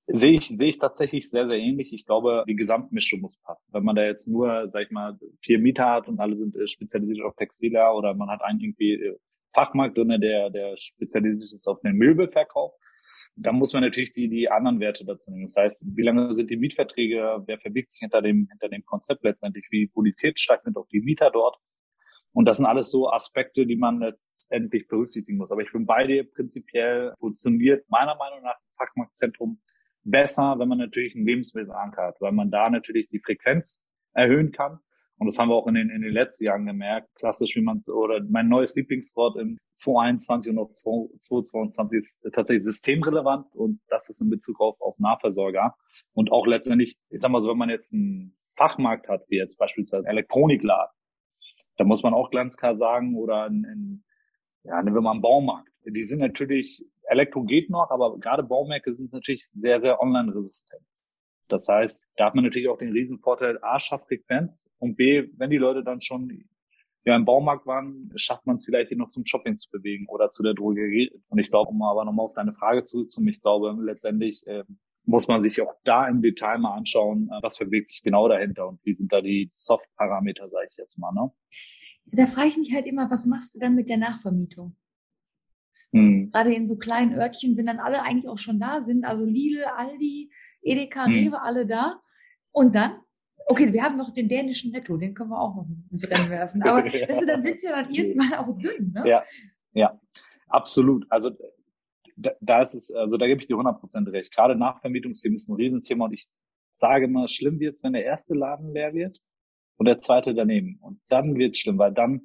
Sehe 0.07 0.33
ich, 0.33 0.47
sehe 0.49 0.69
ich 0.69 0.77
tatsächlich 0.77 1.29
sehr, 1.31 1.47
sehr 1.47 1.57
ähnlich. 1.57 1.91
Ich 1.91 2.05
glaube, 2.05 2.43
die 2.47 2.55
Gesamtmischung 2.55 3.21
muss 3.21 3.39
passen. 3.39 3.73
Wenn 3.73 3.83
man 3.83 3.95
da 3.95 4.03
jetzt 4.03 4.27
nur, 4.27 4.69
sag 4.69 4.83
ich 4.83 4.91
mal, 4.91 5.17
vier 5.41 5.57
Mieter 5.57 5.89
hat 5.89 6.07
und 6.07 6.19
alle 6.19 6.37
sind 6.37 6.55
äh, 6.55 6.67
spezialisiert 6.67 7.21
auf 7.21 7.35
Textiler 7.35 7.95
oder 7.95 8.13
man 8.13 8.29
hat 8.29 8.43
einen 8.43 8.59
irgendwie 8.59 8.93
äh, 8.93 9.17
Fachmarkt 9.53 9.97
drin, 9.97 10.09
der, 10.21 10.51
der 10.51 10.75
spezialisiert 10.77 11.51
ist 11.51 11.67
auf 11.67 11.79
den 11.79 11.95
Möbelverkauf, 11.95 12.73
dann 13.35 13.55
muss 13.55 13.73
man 13.73 13.81
natürlich 13.81 14.11
die, 14.11 14.29
die 14.29 14.49
anderen 14.49 14.79
Werte 14.79 15.05
dazu 15.05 15.31
nehmen. 15.31 15.45
Das 15.45 15.55
heißt, 15.55 15.85
wie 15.95 16.03
lange 16.03 16.33
sind 16.33 16.49
die 16.49 16.57
Mietverträge, 16.57 17.43
wer 17.45 17.57
verbirgt 17.59 17.91
sich 17.91 17.99
hinter 18.01 18.21
dem, 18.21 18.47
hinter 18.49 18.69
dem 18.69 18.85
Konzept 18.85 19.23
letztendlich, 19.23 19.65
wie 19.71 19.87
bonitätsstark 19.87 20.63
sind 20.63 20.77
auch 20.77 20.87
die 20.87 21.01
Mieter 21.01 21.31
dort. 21.31 21.57
Und 22.31 22.45
das 22.45 22.57
sind 22.57 22.65
alles 22.65 22.91
so 22.91 23.09
Aspekte, 23.09 23.65
die 23.65 23.77
man 23.77 23.99
letztendlich 23.99 24.87
berücksichtigen 24.87 25.37
muss. 25.37 25.51
Aber 25.51 25.61
ich 25.61 25.71
bin 25.71 25.85
bei 25.85 26.05
dir 26.05 26.29
prinzipiell 26.29 27.13
funktioniert 27.17 27.89
meiner 27.89 28.15
Meinung 28.15 28.43
nach 28.43 28.57
Fachmarktzentrum 28.77 29.61
besser, 30.05 30.55
wenn 30.57 30.69
man 30.69 30.77
natürlich 30.77 31.15
einen 31.15 31.25
Lebensmittelanker 31.25 32.03
hat, 32.03 32.21
weil 32.21 32.31
man 32.31 32.51
da 32.51 32.69
natürlich 32.69 33.09
die 33.09 33.19
Frequenz 33.19 33.83
erhöhen 34.13 34.51
kann. 34.51 34.79
Und 35.17 35.27
das 35.27 35.39
haben 35.39 35.49
wir 35.49 35.55
auch 35.55 35.67
in 35.67 35.75
den, 35.75 35.89
in 35.89 36.01
den 36.01 36.11
letzten 36.11 36.45
Jahren 36.45 36.65
gemerkt. 36.65 37.07
Klassisch, 37.15 37.55
wie 37.55 37.61
man 37.61 37.81
oder 37.87 38.21
mein 38.29 38.49
neues 38.49 38.75
Lieblingswort 38.75 39.37
im 39.37 39.57
2021 39.75 40.51
und 40.51 40.59
auch 40.59 40.71
2022 40.73 41.99
ist 41.99 42.21
tatsächlich 42.33 42.63
systemrelevant 42.63 43.47
und 43.55 43.79
das 43.87 44.09
ist 44.09 44.21
in 44.21 44.29
Bezug 44.29 44.59
auf, 44.59 44.79
auf 44.81 44.99
Nahversorger. 44.99 45.75
Und 46.13 46.31
auch 46.31 46.45
letztendlich, 46.45 46.97
ich 47.09 47.21
sag 47.21 47.31
mal 47.31 47.41
so, 47.41 47.49
wenn 47.49 47.57
man 47.57 47.69
jetzt 47.69 47.93
einen 47.93 48.37
Fachmarkt 48.57 49.07
hat, 49.07 49.23
wie 49.29 49.37
jetzt 49.37 49.57
beispielsweise 49.57 50.07
Elektronikladen, 50.07 50.93
da 51.77 51.83
muss 51.83 52.03
man 52.03 52.13
auch 52.13 52.29
ganz 52.31 52.57
klar 52.57 52.77
sagen, 52.77 53.15
oder 53.15 53.47
in, 53.47 53.63
in 53.63 54.03
ja, 54.63 54.81
nehmen 54.81 54.95
wir 54.95 55.01
mal 55.01 55.11
einen 55.11 55.21
Baumarkt. 55.21 55.69
Die 55.85 56.03
sind 56.03 56.19
natürlich 56.19 56.83
Elektro 57.07 57.43
geht 57.43 57.69
noch, 57.69 57.89
aber 57.89 58.17
gerade 58.19 58.43
Baumärkte 58.43 58.93
sind 58.93 59.13
natürlich 59.13 59.47
sehr, 59.47 59.81
sehr 59.81 60.01
online-resistent. 60.01 60.81
Das 61.49 61.67
heißt, 61.67 62.07
da 62.17 62.25
hat 62.25 62.35
man 62.35 62.43
natürlich 62.43 62.69
auch 62.69 62.77
den 62.77 62.91
Riesenvorteil, 62.91 63.59
A, 63.61 63.79
schafft 63.79 64.07
Frequenz 64.07 64.69
und 64.79 64.95
B, 64.95 65.29
wenn 65.37 65.49
die 65.49 65.57
Leute 65.57 65.83
dann 65.83 66.01
schon 66.01 66.45
ja, 67.05 67.15
im 67.15 67.25
Baumarkt 67.25 67.67
waren, 67.67 68.11
schafft 68.15 68.47
man 68.47 68.57
es 68.57 68.65
vielleicht, 68.65 68.89
hier 68.89 68.97
noch 68.97 69.09
zum 69.09 69.25
Shopping 69.25 69.59
zu 69.59 69.69
bewegen 69.69 70.07
oder 70.07 70.31
zu 70.31 70.41
der 70.41 70.55
Drogerie. 70.55 71.11
Und 71.29 71.37
ich 71.37 71.51
glaube, 71.51 71.69
um 71.69 71.81
aber 71.83 72.03
nochmal 72.03 72.25
auf 72.25 72.33
deine 72.33 72.53
Frage 72.53 72.83
zurückzukommen, 72.83 73.29
ich 73.29 73.41
glaube, 73.41 73.75
letztendlich 73.79 74.45
äh, 74.47 74.63
muss 75.05 75.27
man 75.27 75.39
sich 75.39 75.61
auch 75.61 75.73
da 75.83 76.07
im 76.07 76.23
Detail 76.23 76.57
mal 76.57 76.75
anschauen, 76.75 77.29
äh, 77.31 77.43
was 77.43 77.59
bewegt 77.59 77.89
sich 77.89 78.01
genau 78.01 78.27
dahinter 78.27 78.67
und 78.67 78.79
wie 78.83 78.95
sind 78.95 79.13
da 79.13 79.21
die 79.21 79.45
Soft-Parameter, 79.49 80.49
sage 80.49 80.65
ich 80.67 80.77
jetzt 80.77 80.97
mal. 80.97 81.11
Ne? 81.11 81.31
Da 82.07 82.25
frage 82.25 82.49
ich 82.49 82.57
mich 82.57 82.73
halt 82.73 82.87
immer, 82.87 83.09
was 83.11 83.27
machst 83.27 83.53
du 83.53 83.59
dann 83.59 83.75
mit 83.75 83.87
der 83.87 83.97
Nachvermietung? 83.97 84.75
Mhm. 85.91 86.31
Gerade 86.31 86.53
in 86.53 86.67
so 86.67 86.77
kleinen 86.77 87.17
Örtchen, 87.17 87.57
wenn 87.57 87.65
dann 87.65 87.79
alle 87.79 88.03
eigentlich 88.03 88.27
auch 88.27 88.37
schon 88.37 88.59
da 88.59 88.81
sind, 88.81 89.05
also 89.05 89.25
Lidl, 89.25 89.63
Aldi, 89.63 90.31
Edeka, 90.61 91.07
mhm. 91.07 91.15
Rewe, 91.15 91.41
alle 91.41 91.65
da. 91.65 92.01
Und 92.51 92.75
dann, 92.75 92.99
okay, 93.47 93.71
wir 93.71 93.83
haben 93.83 93.97
noch 93.97 94.13
den 94.13 94.27
dänischen 94.27 94.71
Netto, 94.71 94.97
den 94.97 95.13
können 95.13 95.29
wir 95.29 95.39
auch 95.39 95.55
noch 95.55 95.67
ins 95.91 96.09
Rennen 96.09 96.29
werfen. 96.29 96.61
Aber 96.63 96.83
weißt 96.85 97.21
du, 97.21 97.25
dann 97.25 97.43
wird's 97.43 97.63
ja 97.63 97.81
dann 97.81 97.93
irgendwann 97.93 98.33
auch 98.33 98.57
dünn, 98.57 98.91
ne? 98.93 99.07
Ja, 99.07 99.23
ja, 99.73 99.99
absolut. 100.47 101.05
Also 101.09 101.31
da, 102.15 102.31
da 102.39 102.61
ist 102.61 102.73
es, 102.73 102.91
also 102.91 103.17
da 103.17 103.27
gebe 103.27 103.41
ich 103.41 103.47
dir 103.47 103.55
100% 103.55 104.11
recht. 104.11 104.33
Gerade 104.33 104.55
Nachvermietungsthemen 104.55 105.35
ist 105.35 105.49
ein 105.49 105.55
Riesenthema 105.55 106.05
und 106.05 106.13
ich 106.13 106.27
sage 106.71 107.07
mal, 107.07 107.27
schlimm 107.27 107.59
wird's, 107.59 107.83
wenn 107.83 107.93
der 107.93 108.05
erste 108.05 108.33
Laden 108.33 108.73
leer 108.73 108.93
wird 108.93 109.21
und 109.77 109.85
der 109.85 109.99
zweite 109.99 110.33
daneben. 110.33 110.77
Und 110.81 110.99
dann 111.09 111.35
wird's 111.35 111.59
schlimm, 111.59 111.77
weil 111.77 111.93
dann 111.93 112.21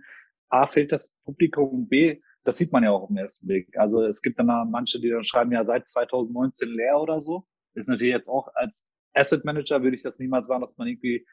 A, 0.49 0.67
fehlt 0.67 0.93
das 0.93 1.13
Publikum, 1.25 1.89
B, 1.89 2.21
das 2.45 2.57
sieht 2.57 2.73
man 2.73 2.83
ja 2.83 2.91
auch 2.91 3.09
im 3.11 3.17
ersten 3.17 3.47
Blick. 3.47 3.77
Also 3.77 4.03
es 4.03 4.23
gibt 4.23 4.39
dann 4.39 4.71
manche, 4.71 5.01
die 5.01 5.11
dann 5.11 5.25
schreiben, 5.25 5.53
ja, 5.53 5.65
seit 5.65 5.87
2019 5.87 6.69
leer 6.69 7.01
oder 7.01 7.21
so. 7.21 7.45
Ist 7.75 7.89
natürlich 7.89 8.13
jetzt 8.13 8.29
auch 8.29 8.49
als 8.55 8.85
Asset 9.13 9.45
Manager 9.45 9.83
würde 9.83 9.97
ich 9.97 10.03
das 10.03 10.19
niemals 10.19 10.49
machen, 10.49 10.63
dass 10.63 10.77
man 10.77 10.89
irgendwie 10.89 11.27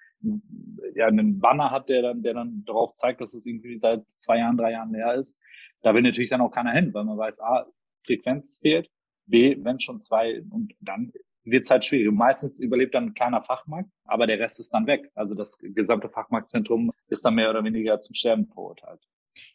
ja, 0.95 1.07
einen 1.07 1.39
Banner 1.39 1.71
hat, 1.71 1.89
der 1.89 2.01
dann, 2.01 2.23
der 2.23 2.33
dann 2.33 2.63
darauf 2.65 2.93
zeigt, 2.93 3.21
dass 3.21 3.33
es 3.33 3.45
irgendwie 3.45 3.77
seit 3.79 4.09
zwei 4.11 4.39
Jahren, 4.39 4.57
drei 4.57 4.71
Jahren 4.71 4.91
leer 4.91 5.13
ist. 5.15 5.39
Da 5.81 5.93
will 5.93 6.01
natürlich 6.01 6.29
dann 6.29 6.41
auch 6.41 6.51
keiner 6.51 6.71
hin, 6.71 6.93
weil 6.93 7.03
man 7.03 7.17
weiß, 7.17 7.39
A, 7.41 7.67
Frequenz 8.05 8.59
fehlt, 8.61 8.89
B, 9.25 9.57
wenn 9.59 9.79
schon 9.79 10.01
zwei, 10.01 10.41
und 10.49 10.73
dann 10.79 11.11
wird 11.43 11.65
es 11.65 11.71
halt 11.71 11.85
schwierig. 11.85 12.11
meistens 12.11 12.59
überlebt 12.59 12.95
dann 12.95 13.07
ein 13.07 13.13
kleiner 13.13 13.41
Fachmarkt, 13.41 13.89
aber 14.05 14.27
der 14.27 14.39
Rest 14.39 14.59
ist 14.59 14.73
dann 14.73 14.87
weg. 14.87 15.09
Also 15.15 15.35
das 15.35 15.57
gesamte 15.59 16.09
Fachmarktzentrum 16.09 16.91
ist 17.07 17.23
dann 17.25 17.35
mehr 17.35 17.49
oder 17.49 17.63
weniger 17.63 17.99
zum 18.01 18.15
Sterben 18.15 18.47
verurteilt. 18.47 19.01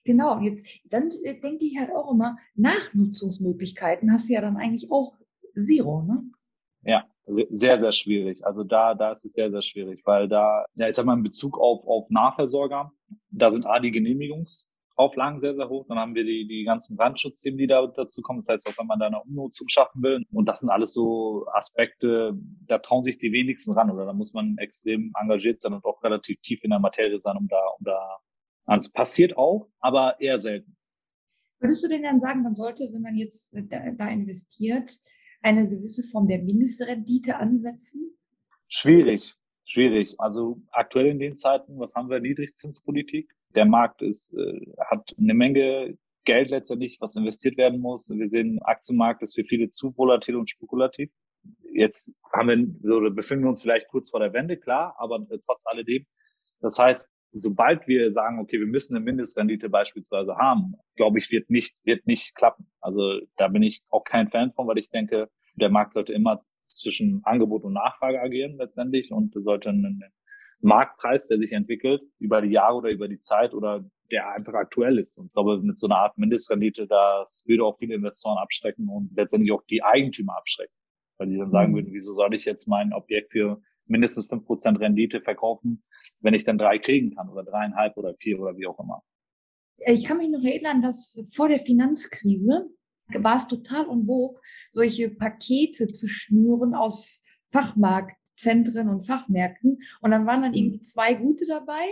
Genau, 0.04 0.40
jetzt 0.40 0.66
dann 0.84 1.10
äh, 1.24 1.40
denke 1.40 1.64
ich 1.64 1.78
halt 1.78 1.90
auch 1.90 2.10
immer, 2.12 2.36
Nachnutzungsmöglichkeiten 2.54 4.12
hast 4.12 4.28
du 4.28 4.34
ja 4.34 4.40
dann 4.40 4.56
eigentlich 4.56 4.90
auch 4.90 5.16
Zero, 5.54 6.02
ne? 6.02 6.24
Ja, 6.84 7.06
sehr, 7.50 7.78
sehr 7.78 7.92
schwierig. 7.92 8.44
Also 8.44 8.64
da, 8.64 8.94
da 8.94 9.12
ist 9.12 9.24
es 9.24 9.34
sehr, 9.34 9.50
sehr 9.50 9.62
schwierig, 9.62 10.02
weil 10.04 10.28
da, 10.28 10.64
ja, 10.74 10.88
ich 10.88 10.96
sag 10.96 11.06
mal, 11.06 11.16
in 11.16 11.22
Bezug 11.22 11.58
auf, 11.58 11.86
auf 11.86 12.10
Nahversorger, 12.10 12.90
da 13.30 13.50
sind 13.50 13.66
A, 13.66 13.78
die 13.78 13.92
Genehmigungsauflagen 13.92 15.40
sehr, 15.40 15.54
sehr 15.54 15.68
hoch. 15.68 15.86
Dann 15.88 15.98
haben 15.98 16.16
wir 16.16 16.24
die, 16.24 16.46
die 16.48 16.64
ganzen 16.64 16.96
Brandschutzthemen, 16.96 17.58
die 17.58 17.68
da 17.68 17.86
dazu 17.86 18.22
kommen. 18.22 18.40
Das 18.40 18.48
heißt, 18.48 18.68
auch 18.68 18.78
wenn 18.78 18.88
man 18.88 18.98
da 18.98 19.06
eine 19.06 19.22
Umnutzung 19.22 19.68
schaffen 19.68 20.02
will. 20.02 20.24
Und 20.32 20.46
das 20.46 20.60
sind 20.60 20.70
alles 20.70 20.92
so 20.92 21.46
Aspekte, 21.52 22.32
da 22.66 22.78
trauen 22.78 23.04
sich 23.04 23.18
die 23.18 23.32
wenigsten 23.32 23.72
ran 23.72 23.90
oder 23.90 24.04
da 24.04 24.12
muss 24.12 24.32
man 24.32 24.56
extrem 24.58 25.12
engagiert 25.20 25.60
sein 25.62 25.74
und 25.74 25.84
auch 25.84 26.02
relativ 26.02 26.40
tief 26.40 26.64
in 26.64 26.70
der 26.70 26.80
Materie 26.80 27.20
sein, 27.20 27.36
um 27.36 27.46
da, 27.46 27.60
um 27.78 27.84
da, 27.84 28.18
es 28.66 28.90
passiert 28.90 29.36
auch, 29.36 29.68
aber 29.80 30.20
eher 30.20 30.38
selten. 30.38 30.76
Würdest 31.60 31.84
du 31.84 31.88
denn 31.88 32.02
dann 32.02 32.20
sagen, 32.20 32.42
man 32.42 32.56
sollte, 32.56 32.88
wenn 32.92 33.02
man 33.02 33.14
jetzt 33.14 33.54
da, 33.54 33.90
da 33.92 34.08
investiert, 34.08 34.98
eine 35.42 35.68
gewisse 35.68 36.02
Form 36.04 36.26
der 36.28 36.42
Mindestrendite 36.42 37.36
ansetzen? 37.36 38.16
Schwierig, 38.68 39.34
schwierig. 39.64 40.14
Also 40.18 40.60
aktuell 40.70 41.06
in 41.06 41.18
den 41.18 41.36
Zeiten, 41.36 41.78
was 41.78 41.94
haben 41.94 42.10
wir? 42.10 42.20
Niedrigzinspolitik. 42.20 43.32
Der 43.54 43.64
Markt 43.64 44.02
ist, 44.02 44.32
äh, 44.34 44.72
hat 44.78 45.14
eine 45.18 45.34
Menge 45.34 45.98
Geld 46.24 46.50
letztendlich, 46.50 46.98
was 47.00 47.16
investiert 47.16 47.56
werden 47.56 47.80
muss. 47.80 48.08
Wir 48.08 48.28
sehen, 48.28 48.60
Aktienmarkt 48.62 49.22
ist 49.22 49.34
für 49.34 49.44
viele 49.44 49.70
zu 49.70 49.96
volatil 49.96 50.36
und 50.36 50.50
spekulativ. 50.50 51.10
Jetzt 51.72 52.12
haben 52.32 52.78
wir, 52.82 52.92
oder 52.92 53.10
befinden 53.10 53.44
wir 53.44 53.48
uns 53.48 53.62
vielleicht 53.62 53.88
kurz 53.88 54.10
vor 54.10 54.20
der 54.20 54.32
Wende, 54.32 54.56
klar, 54.56 54.94
aber 54.98 55.26
äh, 55.30 55.38
trotz 55.44 55.66
alledem. 55.66 56.06
Das 56.60 56.78
heißt, 56.78 57.12
sobald 57.32 57.86
wir 57.88 58.12
sagen, 58.12 58.38
okay, 58.38 58.60
wir 58.60 58.66
müssen 58.66 58.96
eine 58.96 59.04
Mindestrendite 59.04 59.68
beispielsweise 59.68 60.36
haben, 60.36 60.74
glaube 60.96 61.18
ich, 61.18 61.30
wird 61.30 61.50
nicht, 61.50 61.76
wird 61.84 62.06
nicht 62.06 62.34
klappen. 62.34 62.70
Also 62.80 63.20
da 63.36 63.48
bin 63.48 63.62
ich 63.62 63.82
auch 63.88 64.04
kein 64.04 64.28
Fan 64.28 64.52
von, 64.52 64.66
weil 64.68 64.78
ich 64.78 64.90
denke, 64.90 65.28
der 65.54 65.70
Markt 65.70 65.94
sollte 65.94 66.12
immer 66.12 66.40
zwischen 66.66 67.22
Angebot 67.24 67.64
und 67.64 67.74
Nachfrage 67.74 68.20
agieren 68.20 68.56
letztendlich 68.56 69.12
und 69.12 69.34
sollte 69.34 69.70
einen 69.70 70.02
Marktpreis, 70.60 71.28
der 71.28 71.38
sich 71.38 71.52
entwickelt 71.52 72.02
über 72.18 72.40
die 72.40 72.50
Jahre 72.50 72.76
oder 72.76 72.90
über 72.90 73.08
die 73.08 73.18
Zeit 73.18 73.52
oder 73.52 73.84
der 74.10 74.30
einfach 74.30 74.54
aktuell 74.54 74.98
ist. 74.98 75.18
Und 75.18 75.26
ich 75.26 75.32
glaube, 75.32 75.60
mit 75.60 75.78
so 75.78 75.86
einer 75.86 75.96
Art 75.96 76.18
Mindestrendite, 76.18 76.86
das 76.86 77.44
würde 77.46 77.64
auch 77.64 77.78
viele 77.78 77.94
Investoren 77.94 78.38
abschrecken 78.38 78.88
und 78.88 79.10
letztendlich 79.16 79.52
auch 79.52 79.64
die 79.68 79.82
Eigentümer 79.82 80.36
abschrecken. 80.36 80.74
Weil 81.18 81.28
die 81.28 81.38
dann 81.38 81.50
sagen 81.50 81.72
mhm. 81.72 81.76
würden, 81.76 81.92
wieso 81.92 82.12
soll 82.12 82.34
ich 82.34 82.44
jetzt 82.44 82.68
mein 82.68 82.92
Objekt 82.92 83.32
für 83.32 83.60
mindestens 83.86 84.26
fünf 84.26 84.44
Prozent 84.44 84.80
Rendite 84.80 85.20
verkaufen, 85.20 85.82
wenn 86.20 86.34
ich 86.34 86.44
dann 86.44 86.58
drei 86.58 86.78
kriegen 86.78 87.14
kann 87.14 87.28
oder 87.28 87.44
dreieinhalb 87.44 87.96
oder 87.96 88.14
vier 88.18 88.40
oder 88.40 88.56
wie 88.56 88.66
auch 88.66 88.78
immer. 88.78 89.02
Ich 89.86 90.04
kann 90.04 90.18
mich 90.18 90.30
noch 90.30 90.44
erinnern, 90.44 90.82
dass 90.82 91.20
vor 91.30 91.48
der 91.48 91.60
Finanzkrise 91.60 92.70
war 93.14 93.36
es 93.36 93.48
total 93.48 93.88
en 93.90 94.06
vogue, 94.06 94.40
solche 94.72 95.10
Pakete 95.10 95.88
zu 95.88 96.08
schnüren 96.08 96.74
aus 96.74 97.22
Fachmarktzentren 97.48 98.88
und 98.88 99.06
Fachmärkten. 99.06 99.78
Und 100.00 100.10
dann 100.10 100.26
waren 100.26 100.42
dann 100.42 100.54
irgendwie 100.54 100.80
zwei 100.80 101.14
gute 101.14 101.46
dabei 101.46 101.86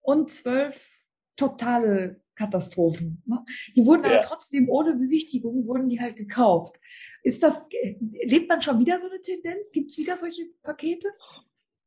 und 0.00 0.30
zwölf 0.30 1.00
totale 1.36 2.20
Katastrophen. 2.40 3.22
Ne? 3.26 3.44
Die 3.76 3.84
wurden 3.84 4.04
ja. 4.04 4.12
aber 4.12 4.20
trotzdem 4.22 4.68
ohne 4.70 4.94
Besichtigung, 4.94 5.66
wurden 5.66 5.88
die 5.88 6.00
halt 6.00 6.16
gekauft. 6.16 6.76
Ist 7.22 7.42
das, 7.42 7.62
lebt 8.24 8.48
man 8.48 8.62
schon 8.62 8.78
wieder 8.78 8.98
so 8.98 9.08
eine 9.08 9.20
Tendenz? 9.20 9.70
Gibt 9.72 9.90
es 9.90 9.98
wieder 9.98 10.16
solche 10.16 10.46
Pakete? 10.62 11.08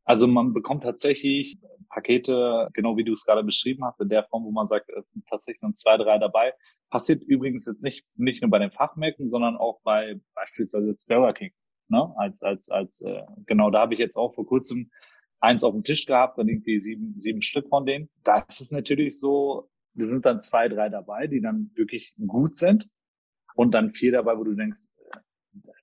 Also 0.05 0.27
man 0.27 0.53
bekommt 0.53 0.83
tatsächlich 0.83 1.57
Pakete, 1.89 2.69
genau 2.73 2.97
wie 2.97 3.03
du 3.03 3.13
es 3.13 3.25
gerade 3.25 3.43
beschrieben 3.43 3.83
hast, 3.85 3.99
in 4.01 4.09
der 4.09 4.25
Form, 4.25 4.43
wo 4.43 4.51
man 4.51 4.67
sagt, 4.67 4.89
es 4.89 5.09
sind 5.09 5.25
tatsächlich 5.27 5.61
nur 5.61 5.73
zwei, 5.73 5.97
drei 5.97 6.19
dabei. 6.19 6.53
Passiert 6.89 7.23
übrigens 7.23 7.65
jetzt 7.65 7.83
nicht, 7.83 8.05
nicht 8.15 8.41
nur 8.41 8.51
bei 8.51 8.59
den 8.59 8.71
Fachmärkten, 8.71 9.29
sondern 9.29 9.55
auch 9.55 9.79
bei 9.83 10.19
beispielsweise 10.35 10.95
Sparrow 10.99 11.33
King. 11.33 11.51
Ne? 11.87 12.13
Als, 12.17 12.43
als, 12.43 12.69
als, 12.69 13.01
äh, 13.01 13.23
genau, 13.45 13.71
da 13.71 13.81
habe 13.81 13.93
ich 13.93 13.99
jetzt 13.99 14.17
auch 14.17 14.35
vor 14.35 14.45
kurzem 14.45 14.91
eins 15.39 15.63
auf 15.63 15.73
dem 15.73 15.83
Tisch 15.83 16.05
gehabt 16.05 16.37
und 16.37 16.47
irgendwie 16.47 16.79
sieben, 16.79 17.15
sieben 17.19 17.41
Stück 17.41 17.67
von 17.69 17.85
denen. 17.85 18.09
Da 18.23 18.45
ist 18.47 18.71
natürlich 18.71 19.19
so, 19.19 19.69
wir 19.93 20.07
sind 20.07 20.25
dann 20.25 20.41
zwei, 20.41 20.67
drei 20.69 20.89
dabei, 20.89 21.27
die 21.27 21.41
dann 21.41 21.71
wirklich 21.75 22.15
gut 22.27 22.55
sind 22.55 22.89
und 23.55 23.71
dann 23.73 23.91
vier 23.91 24.11
dabei, 24.11 24.37
wo 24.37 24.43
du 24.43 24.53
denkst, 24.53 24.87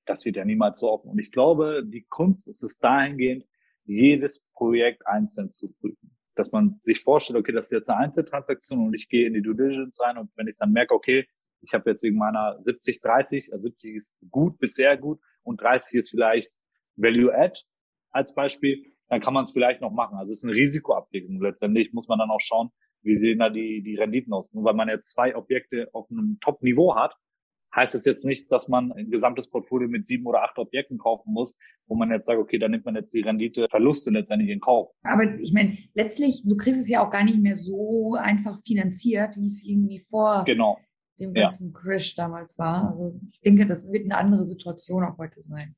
das 0.07 0.25
wird 0.25 0.37
ja 0.37 0.45
niemals 0.45 0.81
so 0.81 0.91
offen. 0.91 1.11
Und 1.11 1.19
ich 1.19 1.31
glaube, 1.31 1.83
die 1.85 2.03
Kunst 2.03 2.49
ist 2.49 2.63
es 2.63 2.79
dahingehend, 2.79 3.45
jedes 3.85 4.45
Projekt 4.55 5.07
einzeln 5.07 5.53
zu 5.53 5.73
prüfen. 5.73 6.17
Dass 6.35 6.53
man 6.53 6.81
sich 6.83 7.03
vorstellt, 7.03 7.39
okay, 7.39 7.53
das 7.53 7.67
ist 7.67 7.73
jetzt 7.73 7.91
eine 7.91 8.01
Einzeltransaktion 8.01 8.87
und 8.87 8.95
ich 8.95 9.09
gehe 9.09 9.27
in 9.27 9.35
die 9.35 9.43
Due 9.43 9.55
Diligence 9.55 10.01
rein 10.01 10.19
und 10.19 10.31
wenn 10.37 10.49
ich 10.49 10.57
dann 10.57 10.73
merke, 10.73 10.95
okay, 10.95 11.27
ich 11.61 11.75
habe 11.75 11.91
jetzt 11.91 12.03
wegen 12.03 12.17
meiner 12.17 12.57
70, 12.63 13.01
30, 13.01 13.53
also 13.53 13.69
70 13.69 13.95
ist 13.95 14.19
gut 14.31 14.59
bis 14.59 14.75
sehr 14.75 14.97
gut 14.97 15.21
und 15.43 15.61
30 15.61 15.99
ist 15.99 16.11
vielleicht 16.11 16.53
Value 16.97 17.35
Add 17.35 17.61
als 18.11 18.35
Beispiel, 18.35 18.85
dann 19.09 19.21
kann 19.21 19.35
man 19.35 19.45
es 19.45 19.53
vielleicht 19.53 19.81
noch 19.81 19.93
machen. 19.93 20.17
Also 20.17 20.33
es 20.33 20.41
ist 20.41 20.49
eine 20.49 20.55
Risikoabwägung. 20.55 21.41
Letztendlich 21.41 21.93
muss 21.93 22.09
man 22.09 22.19
dann 22.19 22.31
auch 22.31 22.41
schauen, 22.41 22.71
wie 23.03 23.17
sehen 23.17 23.39
da 23.39 23.51
die, 23.51 23.83
die 23.83 23.97
Renditen 23.97 24.33
aus. 24.33 24.53
Nur 24.53 24.65
weil 24.65 24.75
man 24.75 24.89
jetzt 24.89 25.11
zwei 25.11 25.37
Objekte 25.37 25.89
auf 25.93 26.11
einem 26.11 26.39
Top-Niveau 26.41 26.95
hat, 26.97 27.15
heißt 27.75 27.95
es 27.95 28.05
jetzt 28.05 28.25
nicht, 28.25 28.51
dass 28.51 28.69
man 28.69 28.93
ein 28.93 29.11
gesamtes 29.11 29.49
Portfolio 29.49 29.89
mit 29.89 30.07
sieben 30.07 30.27
oder 30.27 30.43
acht 30.43 30.59
Objekten 30.59 30.99
kaufen 30.99 31.33
muss, 31.33 31.57
wo 31.87 31.95
man 31.95 32.11
jetzt 32.11 32.27
sagt, 32.27 32.39
okay, 32.39 32.59
da 32.59 32.69
nimmt 32.69 32.85
man 32.85 32.97
jetzt 32.97 33.15
die 33.15 33.21
Renditeverluste 33.21 34.11
letztendlich 34.11 34.51
in 34.51 34.61
Kauf. 34.61 34.91
Aber 35.03 35.39
ich 35.39 35.53
meine, 35.53 35.77
letztlich, 35.95 36.43
du 36.45 36.57
kriegst 36.57 36.81
es 36.81 36.89
ja 36.89 37.07
auch 37.07 37.11
gar 37.11 37.25
nicht 37.25 37.41
mehr 37.41 37.57
so 37.57 38.15
einfach 38.15 38.59
finanziert, 38.65 39.37
wie 39.37 39.47
es 39.47 39.65
irgendwie 39.65 40.01
vor 40.01 40.45
genau. 40.45 40.79
dem 41.19 41.33
ganzen 41.33 41.73
ja. 41.73 41.81
Crash 41.81 42.15
damals 42.17 42.59
war. 42.59 42.89
Also 42.91 43.21
ich 43.33 43.41
denke, 43.41 43.67
das 43.67 43.91
wird 43.93 44.05
eine 44.05 44.17
andere 44.17 44.45
Situation 44.47 45.05
auch 45.05 45.19
heute 45.19 45.41
sein. 45.43 45.77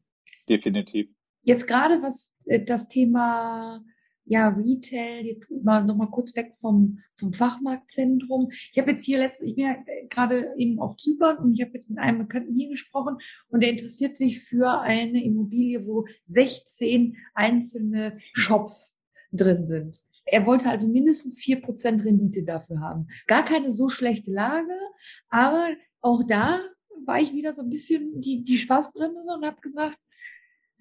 Definitiv. 0.48 1.08
Jetzt 1.42 1.66
gerade 1.66 2.00
was 2.02 2.34
äh, 2.46 2.64
das 2.64 2.88
Thema 2.88 3.84
ja, 4.24 4.48
Retail, 4.48 5.26
jetzt 5.26 5.50
mal 5.62 5.84
noch 5.84 5.96
mal 5.96 6.06
kurz 6.06 6.34
weg 6.36 6.52
vom, 6.54 6.98
vom 7.18 7.32
Fachmarktzentrum. 7.32 8.50
Ich 8.50 8.78
habe 8.78 8.92
jetzt 8.92 9.04
hier 9.04 9.18
letztens, 9.18 9.50
ich 9.50 9.56
bin 9.56 9.64
ja 9.64 9.76
gerade 10.08 10.54
eben 10.56 10.78
auf 10.78 10.96
Zypern 10.96 11.38
und 11.38 11.54
ich 11.54 11.62
habe 11.62 11.72
jetzt 11.74 11.90
mit 11.90 11.98
einem 11.98 12.18
Bekannten 12.18 12.54
hier 12.54 12.68
gesprochen 12.68 13.16
und 13.48 13.60
der 13.60 13.70
interessiert 13.70 14.16
sich 14.16 14.42
für 14.42 14.80
eine 14.80 15.22
Immobilie, 15.24 15.86
wo 15.86 16.06
16 16.26 17.16
einzelne 17.34 18.18
Shops 18.32 18.96
drin 19.32 19.66
sind. 19.66 19.98
Er 20.24 20.46
wollte 20.46 20.68
also 20.68 20.88
mindestens 20.88 21.40
vier 21.40 21.60
Prozent 21.60 22.04
Rendite 22.04 22.44
dafür 22.44 22.80
haben. 22.80 23.08
Gar 23.26 23.44
keine 23.44 23.72
so 23.72 23.88
schlechte 23.88 24.30
Lage, 24.30 24.72
aber 25.28 25.70
auch 26.00 26.22
da 26.22 26.60
war 27.04 27.20
ich 27.20 27.32
wieder 27.32 27.54
so 27.54 27.62
ein 27.62 27.70
bisschen 27.70 28.20
die, 28.20 28.44
die 28.44 28.58
Spaßbremse 28.58 29.34
und 29.34 29.44
habe 29.44 29.60
gesagt, 29.60 29.98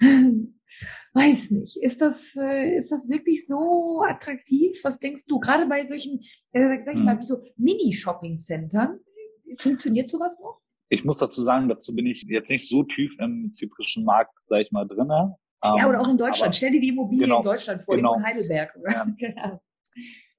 weiß 1.14 1.52
nicht, 1.52 1.78
ist 1.78 2.02
das, 2.02 2.36
äh, 2.36 2.76
ist 2.76 2.92
das 2.92 3.10
wirklich 3.10 3.46
so 3.46 4.04
attraktiv? 4.08 4.80
Was 4.84 5.00
denkst 5.00 5.26
du, 5.28 5.40
gerade 5.40 5.68
bei 5.68 5.86
solchen, 5.86 6.22
äh, 6.52 6.80
sag 6.86 6.96
ich 6.96 7.02
mal, 7.02 7.14
hm. 7.14 7.22
wie 7.22 7.26
so 7.26 7.38
Mini-Shopping-Centern, 7.58 9.00
funktioniert 9.60 10.10
sowas 10.10 10.40
noch? 10.42 10.60
Ich 10.90 11.06
muss 11.06 11.20
dazu 11.20 11.42
sagen, 11.42 11.70
dazu 11.70 11.96
bin 11.96 12.06
ich 12.06 12.24
jetzt 12.28 12.50
nicht 12.50 12.68
so 12.68 12.84
tief 12.84 13.16
im 13.20 13.52
zyprischen 13.54 14.04
Markt, 14.04 14.34
sag 14.48 14.62
ich 14.62 14.72
mal, 14.72 14.86
drinne. 14.86 15.38
Ja, 15.64 15.88
oder 15.88 16.02
auch 16.02 16.10
in 16.10 16.18
Deutschland. 16.18 16.50
Aber, 16.50 16.54
Stell 16.54 16.72
dir 16.72 16.82
die 16.82 16.90
Immobilie 16.90 17.26
genau, 17.26 17.40
in 17.40 17.46
Deutschland 17.46 17.84
vor, 17.84 17.96
genau. 17.96 18.16
in 18.16 18.24
Heidelberg. 18.24 18.78
Ja. 18.90 19.06
genau. 19.18 19.62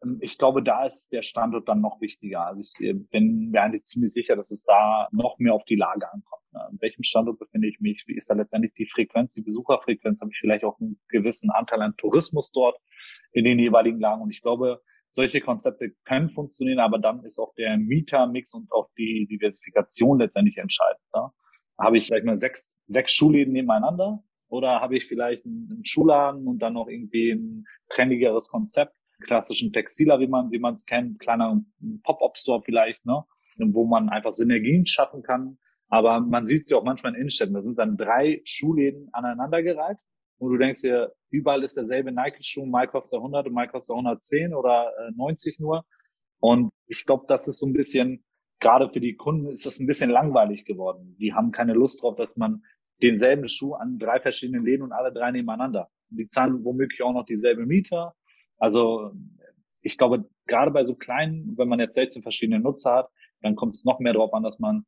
Ähm, 0.02 0.18
ich 0.20 0.36
glaube, 0.36 0.62
da 0.62 0.86
ist 0.86 1.12
der 1.12 1.22
Standort 1.22 1.68
dann 1.68 1.80
noch 1.80 2.00
wichtiger. 2.00 2.46
Also 2.46 2.60
ich 2.60 2.86
äh, 2.86 2.92
bin 2.94 3.50
mir 3.50 3.62
eigentlich 3.62 3.84
ziemlich 3.84 4.12
sicher, 4.12 4.36
dass 4.36 4.50
es 4.50 4.64
da 4.64 5.08
noch 5.12 5.38
mehr 5.38 5.54
auf 5.54 5.64
die 5.64 5.76
Lage 5.76 6.12
ankommt. 6.12 6.41
Ne? 6.52 6.60
An 6.64 6.78
welchem 6.80 7.02
Standort 7.02 7.38
befinde 7.38 7.68
ich 7.68 7.80
mich? 7.80 8.04
Wie 8.06 8.16
ist 8.16 8.30
da 8.30 8.34
letztendlich 8.34 8.72
die 8.74 8.86
Frequenz, 8.86 9.34
die 9.34 9.42
Besucherfrequenz? 9.42 10.20
Habe 10.20 10.30
ich 10.32 10.38
vielleicht 10.38 10.64
auch 10.64 10.78
einen 10.80 11.00
gewissen 11.08 11.50
Anteil 11.50 11.82
an 11.82 11.94
Tourismus 11.96 12.52
dort 12.52 12.78
in 13.32 13.44
den 13.44 13.58
jeweiligen 13.58 14.00
Lagen? 14.00 14.22
Und 14.22 14.30
ich 14.30 14.42
glaube, 14.42 14.80
solche 15.10 15.40
Konzepte 15.40 15.90
können 16.04 16.30
funktionieren, 16.30 16.78
aber 16.78 16.98
dann 16.98 17.24
ist 17.24 17.38
auch 17.38 17.52
der 17.54 17.76
Mietermix 17.76 18.54
und 18.54 18.70
auch 18.72 18.88
die 18.96 19.26
Diversifikation 19.30 20.18
letztendlich 20.18 20.56
entscheidend. 20.56 21.02
Ne? 21.14 21.30
Habe 21.78 21.98
ich 21.98 22.06
vielleicht 22.06 22.24
mal 22.24 22.36
sechs, 22.36 22.76
sechs 22.86 23.12
Schulläden 23.12 23.52
nebeneinander 23.52 24.22
oder 24.48 24.80
habe 24.80 24.96
ich 24.96 25.06
vielleicht 25.06 25.44
einen 25.44 25.84
Schulladen 25.84 26.46
und 26.46 26.60
dann 26.60 26.74
noch 26.74 26.88
irgendwie 26.88 27.30
ein 27.32 27.64
trendigeres 27.88 28.48
Konzept? 28.48 28.94
klassischen 29.22 29.72
Textiler, 29.72 30.20
wie 30.20 30.26
man 30.26 30.50
wie 30.50 30.58
man 30.58 30.74
es 30.74 30.84
kennt, 30.84 31.18
kleiner 31.18 31.62
Pop-up-Store 32.02 32.62
vielleicht, 32.62 33.04
ne, 33.06 33.24
wo 33.56 33.86
man 33.86 34.08
einfach 34.08 34.32
Synergien 34.32 34.86
schaffen 34.86 35.22
kann. 35.22 35.58
Aber 35.92 36.20
man 36.20 36.46
sieht 36.46 36.64
es 36.64 36.70
ja 36.70 36.78
auch 36.78 36.84
manchmal 36.84 37.12
in 37.12 37.20
Innenstädten. 37.20 37.52
Da 37.52 37.60
sind 37.60 37.78
dann 37.78 37.98
drei 37.98 38.40
Schuhläden 38.44 39.10
aneinandergereiht 39.12 39.98
und 40.38 40.50
du 40.50 40.56
denkst 40.56 40.80
dir, 40.80 41.12
überall 41.28 41.62
ist 41.62 41.76
derselbe 41.76 42.10
Nike-Schuh, 42.10 42.64
mal 42.64 42.88
kostet 42.88 43.18
100 43.18 43.46
und 43.48 43.52
mal 43.52 43.68
kostet 43.68 43.92
110 43.94 44.54
oder 44.54 44.90
äh, 44.98 45.10
90 45.14 45.60
nur. 45.60 45.84
Und 46.40 46.70
ich 46.86 47.04
glaube, 47.04 47.26
das 47.28 47.46
ist 47.46 47.58
so 47.58 47.66
ein 47.66 47.74
bisschen, 47.74 48.24
gerade 48.58 48.88
für 48.88 49.00
die 49.00 49.16
Kunden 49.16 49.50
ist 49.50 49.66
das 49.66 49.80
ein 49.80 49.86
bisschen 49.86 50.08
langweilig 50.08 50.64
geworden. 50.64 51.14
Die 51.20 51.34
haben 51.34 51.52
keine 51.52 51.74
Lust 51.74 52.02
drauf, 52.02 52.16
dass 52.16 52.38
man 52.38 52.62
denselben 53.02 53.46
Schuh 53.46 53.74
an 53.74 53.98
drei 53.98 54.18
verschiedenen 54.18 54.64
Läden 54.64 54.84
und 54.84 54.92
alle 54.92 55.12
drei 55.12 55.30
nebeneinander. 55.30 55.90
Die 56.08 56.26
zahlen 56.26 56.64
womöglich 56.64 57.02
auch 57.02 57.12
noch 57.12 57.26
dieselbe 57.26 57.66
Miete. 57.66 58.12
Also 58.56 59.12
ich 59.82 59.98
glaube, 59.98 60.24
gerade 60.46 60.70
bei 60.70 60.84
so 60.84 60.94
kleinen, 60.94 61.58
wenn 61.58 61.68
man 61.68 61.80
jetzt 61.80 61.96
16 61.96 62.22
verschiedene 62.22 62.60
Nutzer 62.60 62.94
hat, 62.94 63.10
dann 63.42 63.56
kommt 63.56 63.76
es 63.76 63.84
noch 63.84 64.00
mehr 64.00 64.14
darauf 64.14 64.32
an, 64.32 64.42
dass 64.42 64.58
man 64.58 64.86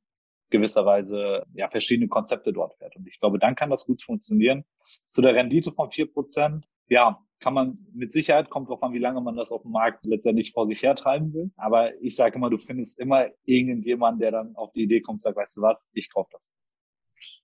gewisserweise 0.54 1.44
ja 1.52 1.68
verschiedene 1.68 2.08
Konzepte 2.08 2.52
dort 2.52 2.76
fährt. 2.76 2.94
Und 2.94 3.08
ich 3.08 3.18
glaube, 3.18 3.40
dann 3.40 3.56
kann 3.56 3.70
das 3.70 3.86
gut 3.86 4.04
funktionieren. 4.04 4.64
Zu 5.08 5.20
der 5.20 5.34
Rendite 5.34 5.72
von 5.72 5.90
vier 5.90 6.06
Prozent, 6.06 6.64
ja, 6.88 7.20
kann 7.40 7.54
man 7.54 7.78
mit 7.92 8.12
Sicherheit, 8.12 8.50
kommt 8.50 8.68
drauf 8.68 8.80
an, 8.84 8.92
wie 8.92 9.00
lange 9.00 9.20
man 9.20 9.34
das 9.36 9.50
auf 9.50 9.62
dem 9.62 9.72
Markt 9.72 10.06
letztendlich 10.06 10.52
vor 10.52 10.64
sich 10.64 10.80
hertreiben 10.82 11.34
will. 11.34 11.50
Aber 11.56 11.92
ich 12.00 12.14
sage 12.14 12.36
immer, 12.36 12.50
du 12.50 12.58
findest 12.58 13.00
immer 13.00 13.26
irgendjemanden, 13.44 14.20
der 14.20 14.30
dann 14.30 14.54
auf 14.54 14.70
die 14.72 14.84
Idee 14.84 15.00
kommt, 15.00 15.20
sagt, 15.20 15.36
weißt 15.36 15.56
du 15.56 15.62
was, 15.62 15.90
ich 15.92 16.12
kaufe 16.12 16.30
das. 16.32 16.52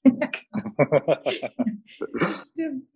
Stimmt. 2.47 2.87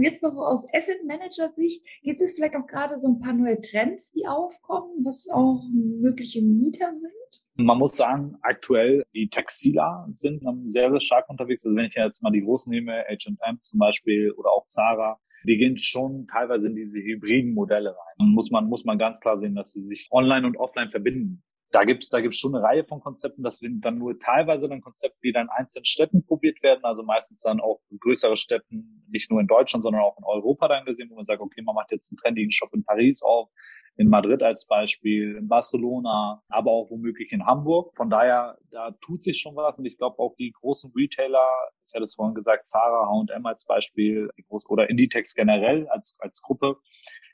Jetzt 0.00 0.22
mal 0.22 0.30
so 0.30 0.44
aus 0.44 0.72
Asset 0.72 1.04
Manager 1.04 1.50
Sicht, 1.52 1.84
gibt 2.02 2.20
es 2.20 2.32
vielleicht 2.32 2.54
auch 2.54 2.66
gerade 2.66 3.00
so 3.00 3.08
ein 3.08 3.18
paar 3.18 3.32
neue 3.32 3.60
Trends, 3.60 4.12
die 4.12 4.28
aufkommen, 4.28 5.04
was 5.04 5.28
auch 5.28 5.64
mögliche 5.72 6.42
Mieter 6.42 6.94
sind? 6.94 7.41
Man 7.54 7.78
muss 7.78 7.96
sagen, 7.96 8.36
aktuell 8.42 9.04
die 9.14 9.28
Textiler 9.28 10.08
sind 10.12 10.42
sehr, 10.72 10.90
sehr 10.90 11.00
stark 11.00 11.28
unterwegs. 11.28 11.64
Also 11.66 11.76
wenn 11.76 11.86
ich 11.86 11.94
jetzt 11.94 12.22
mal 12.22 12.32
die 12.32 12.42
großen 12.42 12.70
nehme, 12.70 13.04
H&M 13.08 13.58
zum 13.62 13.78
Beispiel 13.78 14.32
oder 14.32 14.50
auch 14.50 14.66
Zara, 14.68 15.18
die 15.44 15.58
gehen 15.58 15.76
schon 15.76 16.26
teilweise 16.28 16.68
in 16.68 16.76
diese 16.76 16.98
hybriden 17.00 17.52
Modelle 17.52 17.90
rein. 17.90 18.14
Und 18.18 18.34
muss 18.34 18.50
man, 18.50 18.68
muss 18.68 18.84
man 18.84 18.98
ganz 18.98 19.20
klar 19.20 19.38
sehen, 19.38 19.54
dass 19.54 19.72
sie 19.72 19.82
sich 19.82 20.08
online 20.10 20.46
und 20.46 20.56
offline 20.56 20.90
verbinden 20.90 21.42
da 21.72 21.84
gibt's 21.84 22.10
da 22.10 22.20
gibt's 22.20 22.38
schon 22.38 22.54
eine 22.54 22.62
Reihe 22.62 22.84
von 22.84 23.00
Konzepten. 23.00 23.42
Das 23.42 23.58
sind 23.58 23.80
dann 23.84 23.98
nur 23.98 24.18
teilweise 24.18 24.68
dann 24.68 24.82
Konzepte, 24.82 25.18
die 25.24 25.32
dann 25.32 25.46
in 25.46 25.50
einzelnen 25.50 25.86
Städten 25.86 26.24
probiert 26.24 26.62
werden. 26.62 26.84
Also 26.84 27.02
meistens 27.02 27.42
dann 27.42 27.60
auch 27.60 27.80
größere 27.98 28.36
Städten, 28.36 29.04
nicht 29.08 29.30
nur 29.30 29.40
in 29.40 29.46
Deutschland, 29.46 29.82
sondern 29.82 30.02
auch 30.02 30.18
in 30.18 30.24
Europa 30.24 30.68
dann 30.68 30.84
gesehen, 30.84 31.08
wo 31.10 31.16
man 31.16 31.24
sagt, 31.24 31.40
okay, 31.40 31.62
man 31.62 31.74
macht 31.74 31.90
jetzt 31.90 32.12
einen 32.12 32.18
trendigen 32.18 32.52
Shop 32.52 32.72
in 32.74 32.84
Paris 32.84 33.22
auf, 33.22 33.48
in 33.96 34.08
Madrid 34.08 34.42
als 34.42 34.66
Beispiel, 34.66 35.36
in 35.36 35.48
Barcelona, 35.48 36.42
aber 36.48 36.70
auch 36.70 36.90
womöglich 36.90 37.32
in 37.32 37.46
Hamburg. 37.46 37.94
Von 37.96 38.10
daher, 38.10 38.58
da 38.70 38.92
tut 39.00 39.22
sich 39.22 39.38
schon 39.38 39.56
was. 39.56 39.78
Und 39.78 39.86
ich 39.86 39.96
glaube 39.96 40.18
auch 40.18 40.34
die 40.36 40.52
großen 40.52 40.92
Retailer, 40.94 41.46
ich 41.88 41.94
hatte 41.94 42.04
es 42.04 42.14
vorhin 42.14 42.34
gesagt, 42.34 42.68
Zara, 42.68 43.06
H&M 43.08 43.46
als 43.46 43.64
Beispiel, 43.64 44.30
oder 44.48 44.90
Inditex 44.90 45.34
generell 45.34 45.88
als, 45.88 46.16
als 46.20 46.42
Gruppe, 46.42 46.76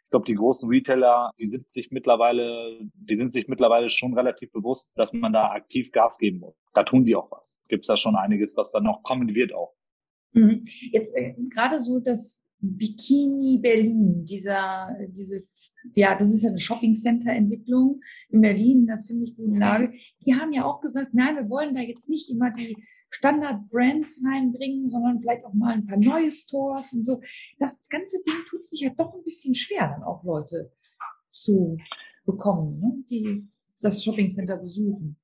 ich 0.09 0.11
glaube, 0.11 0.25
die 0.25 0.37
großen 0.37 0.71
Retailer, 0.71 1.33
die 1.39 1.45
sind 1.45 1.71
sich 1.71 1.91
mittlerweile, 1.91 2.81
die 2.95 3.15
sind 3.15 3.31
sich 3.31 3.47
mittlerweile 3.47 3.91
schon 3.91 4.15
relativ 4.15 4.51
bewusst, 4.53 4.91
dass 4.97 5.13
man 5.13 5.35
da 5.35 5.51
aktiv 5.51 5.93
Gas 5.93 6.17
geben 6.17 6.39
muss. 6.39 6.55
Da 6.73 6.83
tun 6.83 7.05
die 7.05 7.15
auch 7.15 7.31
was. 7.31 7.59
Gibt 7.69 7.83
es 7.83 7.89
da 7.89 7.99
schon 7.99 8.17
einiges, 8.17 8.57
was 8.57 8.73
dann 8.73 8.85
noch 8.85 9.03
kommen 9.03 9.35
wird 9.35 9.53
auch. 9.53 9.75
Mhm. 10.33 10.65
Jetzt 10.93 11.15
äh, 11.15 11.35
gerade 11.51 11.83
so 11.83 12.01
das 12.01 12.47
Bikini 12.59 13.59
Berlin, 13.59 14.25
dieser, 14.25 14.97
diese, 15.11 15.43
ja, 15.95 16.15
das 16.15 16.33
ist 16.33 16.43
ja 16.43 16.49
eine 16.49 16.59
Shopping 16.59 16.95
Center 16.95 17.31
Entwicklung 17.31 18.01
in 18.31 18.41
Berlin 18.41 18.85
in 18.85 18.91
einer 18.91 19.01
ziemlich 19.01 19.37
guten 19.37 19.59
Lage. 19.59 19.93
Die 20.25 20.35
haben 20.35 20.55
ja 20.55 20.65
auch 20.65 20.81
gesagt, 20.81 21.13
nein, 21.13 21.37
wir 21.37 21.51
wollen 21.51 21.75
da 21.75 21.83
jetzt 21.83 22.09
nicht 22.09 22.31
immer 22.31 22.51
die 22.51 22.75
Standard-Brands 23.11 24.23
reinbringen, 24.27 24.87
sondern 24.87 25.19
vielleicht 25.19 25.45
auch 25.45 25.55
mal 25.55 25.75
ein 25.75 25.87
paar 25.87 25.99
neue 25.99 26.31
Stores 26.31 26.93
und 26.93 27.05
so. 27.05 27.21
Das 27.59 27.77
ganze 27.89 28.23
Ding 28.25 28.45
tut 28.49 28.65
sich 28.65 28.81
ja 28.81 28.91
doch 28.97 29.15
ein 29.15 29.25
bisschen 29.25 29.55
schwer, 29.55 29.89
dann 29.89 30.03
auch 30.03 30.23
Leute 30.25 30.73
zu 31.31 31.79
bekommen, 32.25 32.81
ne? 32.81 33.05
die 33.09 33.49
das 33.81 34.03
Shoppingcenter 34.03 34.57
besuchen. 34.57 35.17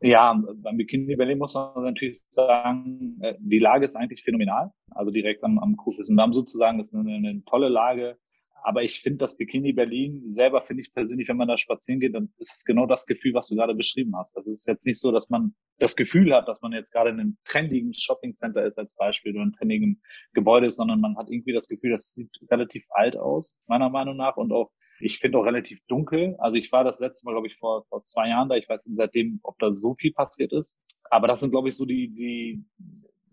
Ja, 0.00 0.34
beim 0.56 0.76
Bikini 0.76 1.14
Berlin 1.14 1.38
muss 1.38 1.54
man 1.54 1.84
natürlich 1.84 2.20
sagen, 2.28 3.18
äh, 3.20 3.34
die 3.38 3.60
Lage 3.60 3.84
ist 3.84 3.94
eigentlich 3.94 4.24
phänomenal. 4.24 4.72
Also 4.90 5.12
direkt 5.12 5.44
am, 5.44 5.60
am 5.60 5.76
Kurfürstendamm 5.76 6.34
sozusagen, 6.34 6.78
das 6.78 6.88
ist 6.88 6.94
eine, 6.94 7.14
eine 7.14 7.44
tolle 7.44 7.68
Lage. 7.68 8.18
Aber 8.62 8.82
ich 8.82 9.00
finde 9.00 9.18
das 9.18 9.36
Bikini 9.36 9.72
Berlin 9.72 10.30
selber, 10.30 10.62
finde 10.62 10.82
ich 10.82 10.92
persönlich, 10.92 11.28
wenn 11.28 11.36
man 11.36 11.48
da 11.48 11.58
spazieren 11.58 12.00
geht, 12.00 12.14
dann 12.14 12.32
ist 12.38 12.54
es 12.54 12.64
genau 12.64 12.86
das 12.86 13.06
Gefühl, 13.06 13.34
was 13.34 13.48
du 13.48 13.56
gerade 13.56 13.74
beschrieben 13.74 14.16
hast. 14.16 14.36
Also 14.36 14.50
es 14.50 14.60
ist 14.60 14.66
jetzt 14.66 14.86
nicht 14.86 15.00
so, 15.00 15.10
dass 15.10 15.30
man 15.30 15.54
das 15.78 15.96
Gefühl 15.96 16.32
hat, 16.34 16.48
dass 16.48 16.62
man 16.62 16.72
jetzt 16.72 16.92
gerade 16.92 17.10
in 17.10 17.20
einem 17.20 17.36
trendigen 17.44 17.92
Shopping 17.92 18.34
Center 18.34 18.64
ist 18.64 18.78
als 18.78 18.94
Beispiel 18.94 19.32
oder 19.32 19.42
einem 19.42 19.52
trendigen 19.52 20.00
Gebäude 20.32 20.66
ist, 20.66 20.76
sondern 20.76 21.00
man 21.00 21.16
hat 21.16 21.28
irgendwie 21.28 21.52
das 21.52 21.68
Gefühl, 21.68 21.90
das 21.90 22.12
sieht 22.12 22.30
relativ 22.50 22.84
alt 22.90 23.16
aus, 23.16 23.58
meiner 23.66 23.90
Meinung 23.90 24.16
nach, 24.16 24.36
und 24.36 24.52
auch 24.52 24.70
ich 25.00 25.18
finde 25.18 25.38
auch 25.38 25.44
relativ 25.44 25.80
dunkel. 25.88 26.36
Also 26.38 26.56
ich 26.56 26.70
war 26.70 26.84
das 26.84 27.00
letzte 27.00 27.24
Mal, 27.24 27.32
glaube 27.32 27.48
ich, 27.48 27.56
vor, 27.56 27.84
vor 27.88 28.04
zwei 28.04 28.28
Jahren 28.28 28.48
da. 28.48 28.54
Ich 28.54 28.68
weiß 28.68 28.86
nicht 28.86 28.96
seitdem, 28.96 29.40
ob 29.42 29.58
da 29.58 29.72
so 29.72 29.94
viel 29.94 30.12
passiert 30.12 30.52
ist. 30.52 30.76
Aber 31.10 31.26
das 31.26 31.40
sind, 31.40 31.50
glaube 31.50 31.68
ich, 31.68 31.76
so 31.76 31.84
die, 31.84 32.08
die 32.08 32.64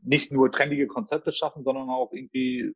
nicht 0.02 0.32
nur 0.32 0.52
trendige 0.52 0.88
Konzepte 0.88 1.32
schaffen, 1.32 1.64
sondern 1.64 1.90
auch 1.90 2.12
irgendwie 2.12 2.74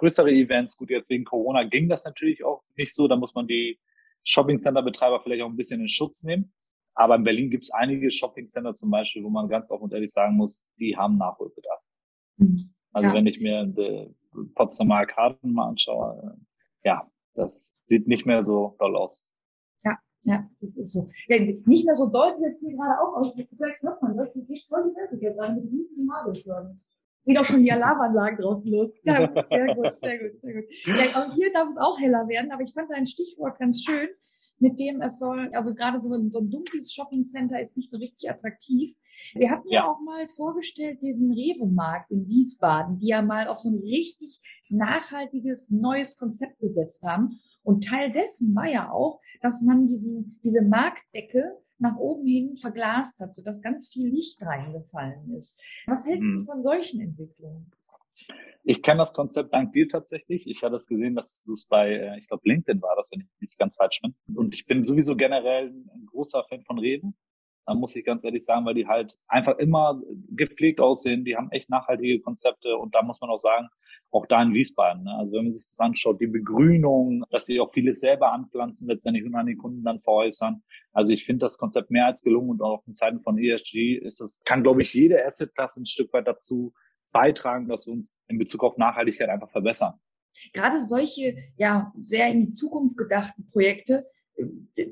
größere 0.00 0.30
Events. 0.30 0.76
Gut, 0.76 0.90
jetzt 0.90 1.10
wegen 1.10 1.24
Corona 1.24 1.64
ging 1.64 1.88
das 1.88 2.04
natürlich 2.04 2.42
auch 2.44 2.62
nicht 2.76 2.94
so. 2.94 3.06
Da 3.06 3.16
muss 3.16 3.34
man 3.34 3.46
die 3.46 3.78
Shopping-Center-Betreiber 4.24 5.20
vielleicht 5.22 5.42
auch 5.42 5.48
ein 5.48 5.56
bisschen 5.56 5.80
in 5.80 5.88
Schutz 5.88 6.24
nehmen. 6.24 6.52
Aber 6.94 7.14
in 7.14 7.24
Berlin 7.24 7.50
gibt 7.50 7.64
es 7.64 7.70
einige 7.70 8.10
Shopping-Center 8.10 8.74
zum 8.74 8.90
Beispiel, 8.90 9.22
wo 9.22 9.30
man 9.30 9.48
ganz 9.48 9.70
offen 9.70 9.84
und 9.84 9.92
ehrlich 9.92 10.10
sagen 10.10 10.36
muss, 10.36 10.66
die 10.78 10.96
haben 10.96 11.18
Nachholbedarf. 11.18 11.80
Mhm. 12.36 12.74
Also 12.92 13.08
ja. 13.08 13.14
wenn 13.14 13.26
ich 13.26 13.40
mir 13.40 13.64
die 13.66 14.14
Potsdamer 14.54 14.96
Arkaden 14.96 15.52
mal 15.52 15.68
anschaue, 15.68 16.36
äh, 16.84 16.88
ja, 16.88 17.08
das 17.34 17.76
sieht 17.86 18.08
nicht 18.08 18.26
mehr 18.26 18.42
so 18.42 18.74
doll 18.78 18.96
aus. 18.96 19.30
Ja, 19.84 19.98
ja, 20.22 20.50
das 20.60 20.76
ist 20.76 20.92
so. 20.92 21.08
Ja, 21.28 21.38
nicht 21.38 21.86
mehr 21.86 21.94
so 21.94 22.08
doll 22.08 22.32
es 22.48 22.60
hier 22.60 22.74
gerade 22.74 23.00
auch 23.00 23.16
aus. 23.16 23.34
Vielleicht 23.34 23.82
hört 23.82 24.02
man 24.02 24.16
das. 24.16 24.32
Die 24.32 24.44
geht 24.44 24.64
voll 24.68 24.90
die 24.90 24.96
Welt 24.96 25.22
jetzt 25.22 25.38
an 25.38 25.56
mit 25.56 25.70
riesigen 25.70 26.06
Nadelschirmen 26.06 26.80
geht 27.24 27.38
auch 27.38 27.44
schon 27.44 27.62
die 27.62 27.72
Alarmanlagen 27.72 28.38
draußen 28.38 28.70
los. 28.70 28.98
Ja, 29.04 29.18
sehr 29.50 29.74
gut, 29.74 29.96
sehr 30.02 30.18
gut, 30.18 30.40
sehr 30.40 30.54
gut. 30.54 30.64
Ja, 30.86 31.22
auch 31.22 31.34
hier 31.34 31.52
darf 31.52 31.68
es 31.68 31.76
auch 31.76 31.98
heller 31.98 32.28
werden, 32.28 32.50
aber 32.50 32.62
ich 32.62 32.72
fand 32.72 32.92
ein 32.92 33.06
Stichwort 33.06 33.58
ganz 33.58 33.82
schön, 33.82 34.08
mit 34.60 34.78
dem 34.78 35.00
es 35.00 35.18
soll, 35.18 35.50
also 35.54 35.74
gerade 35.74 35.98
so 36.00 36.12
ein, 36.12 36.30
so 36.30 36.40
ein 36.40 36.50
dunkles 36.50 36.92
Shoppingcenter 36.92 37.60
ist 37.60 37.76
nicht 37.76 37.90
so 37.90 37.96
richtig 37.96 38.30
attraktiv. 38.30 38.94
Wir 39.34 39.50
hatten 39.50 39.68
ja, 39.68 39.80
ja 39.80 39.90
auch 39.90 40.00
mal 40.00 40.28
vorgestellt 40.28 41.00
diesen 41.02 41.32
Rewe-Markt 41.32 42.10
in 42.10 42.28
Wiesbaden, 42.28 42.98
die 42.98 43.08
ja 43.08 43.22
mal 43.22 43.48
auf 43.48 43.58
so 43.58 43.70
ein 43.70 43.78
richtig 43.78 44.40
nachhaltiges 44.68 45.70
neues 45.70 46.16
Konzept 46.16 46.58
gesetzt 46.60 47.02
haben. 47.02 47.38
Und 47.62 47.84
Teil 47.84 48.12
dessen 48.12 48.54
war 48.54 48.68
ja 48.68 48.90
auch, 48.92 49.20
dass 49.40 49.62
man 49.62 49.86
diesen, 49.88 50.38
diese 50.44 50.62
Marktdecke 50.62 51.56
nach 51.80 51.96
oben 51.96 52.26
hin 52.26 52.56
verglast 52.56 53.20
hat, 53.20 53.34
sodass 53.34 53.60
ganz 53.62 53.88
viel 53.88 54.08
Licht 54.08 54.40
reingefallen 54.42 55.34
ist. 55.34 55.60
Was 55.86 56.06
hältst 56.06 56.28
hm. 56.28 56.38
du 56.38 56.44
von 56.44 56.62
solchen 56.62 57.00
Entwicklungen? 57.00 57.72
Ich 58.62 58.82
kenne 58.82 58.98
das 58.98 59.14
Konzept 59.14 59.54
dank 59.54 59.72
dir 59.72 59.88
tatsächlich. 59.88 60.46
Ich 60.46 60.62
hatte 60.62 60.76
es 60.76 60.86
gesehen, 60.86 61.14
dass 61.14 61.40
du 61.46 61.54
es 61.54 61.66
bei, 61.66 61.92
äh, 61.92 62.18
ich 62.18 62.28
glaube, 62.28 62.42
LinkedIn 62.46 62.82
war 62.82 62.94
das, 62.96 63.10
wenn 63.10 63.20
ich 63.20 63.26
nicht 63.40 63.58
ganz 63.58 63.76
falsch 63.76 64.00
bin. 64.02 64.14
Und 64.36 64.54
ich 64.54 64.66
bin 64.66 64.84
sowieso 64.84 65.16
generell 65.16 65.68
ein 65.68 66.06
großer 66.06 66.44
Fan 66.48 66.62
von 66.64 66.78
Reden. 66.78 67.16
Da 67.70 67.76
muss 67.76 67.94
ich 67.94 68.04
ganz 68.04 68.24
ehrlich 68.24 68.44
sagen, 68.44 68.66
weil 68.66 68.74
die 68.74 68.88
halt 68.88 69.16
einfach 69.28 69.56
immer 69.58 70.02
gepflegt 70.30 70.80
aussehen. 70.80 71.24
Die 71.24 71.36
haben 71.36 71.52
echt 71.52 71.70
nachhaltige 71.70 72.20
Konzepte. 72.20 72.76
Und 72.76 72.96
da 72.96 73.02
muss 73.02 73.20
man 73.20 73.30
auch 73.30 73.38
sagen, 73.38 73.68
auch 74.10 74.26
da 74.26 74.42
in 74.42 74.52
Wiesbaden. 74.52 75.04
Ne? 75.04 75.14
Also 75.16 75.34
wenn 75.34 75.44
man 75.44 75.54
sich 75.54 75.66
das 75.66 75.78
anschaut, 75.78 76.20
die 76.20 76.26
Begrünung, 76.26 77.22
dass 77.30 77.46
sie 77.46 77.60
auch 77.60 77.72
vieles 77.72 78.00
selber 78.00 78.32
anpflanzen, 78.32 78.88
letztendlich 78.88 79.24
und 79.24 79.36
an 79.36 79.46
die 79.46 79.54
Kunden 79.54 79.84
dann 79.84 80.00
veräußern. 80.00 80.64
Also 80.92 81.12
ich 81.12 81.24
finde 81.24 81.44
das 81.44 81.58
Konzept 81.58 81.92
mehr 81.92 82.06
als 82.06 82.22
gelungen 82.22 82.50
und 82.50 82.60
auch 82.60 82.84
in 82.88 82.94
Zeiten 82.94 83.20
von 83.20 83.38
ESG 83.38 83.98
ist 83.98 84.20
es, 84.20 84.40
kann 84.44 84.64
glaube 84.64 84.82
ich 84.82 84.92
jede 84.92 85.24
Assetklasse 85.24 85.80
ein 85.80 85.86
Stück 85.86 86.12
weit 86.12 86.26
dazu 86.26 86.74
beitragen, 87.12 87.68
dass 87.68 87.86
wir 87.86 87.92
uns 87.92 88.12
in 88.26 88.38
Bezug 88.38 88.64
auf 88.64 88.78
Nachhaltigkeit 88.78 89.28
einfach 89.28 89.50
verbessern. 89.50 89.94
Gerade 90.52 90.82
solche, 90.82 91.36
ja, 91.56 91.92
sehr 92.00 92.32
in 92.32 92.46
die 92.46 92.54
Zukunft 92.54 92.96
gedachten 92.96 93.48
Projekte, 93.50 94.06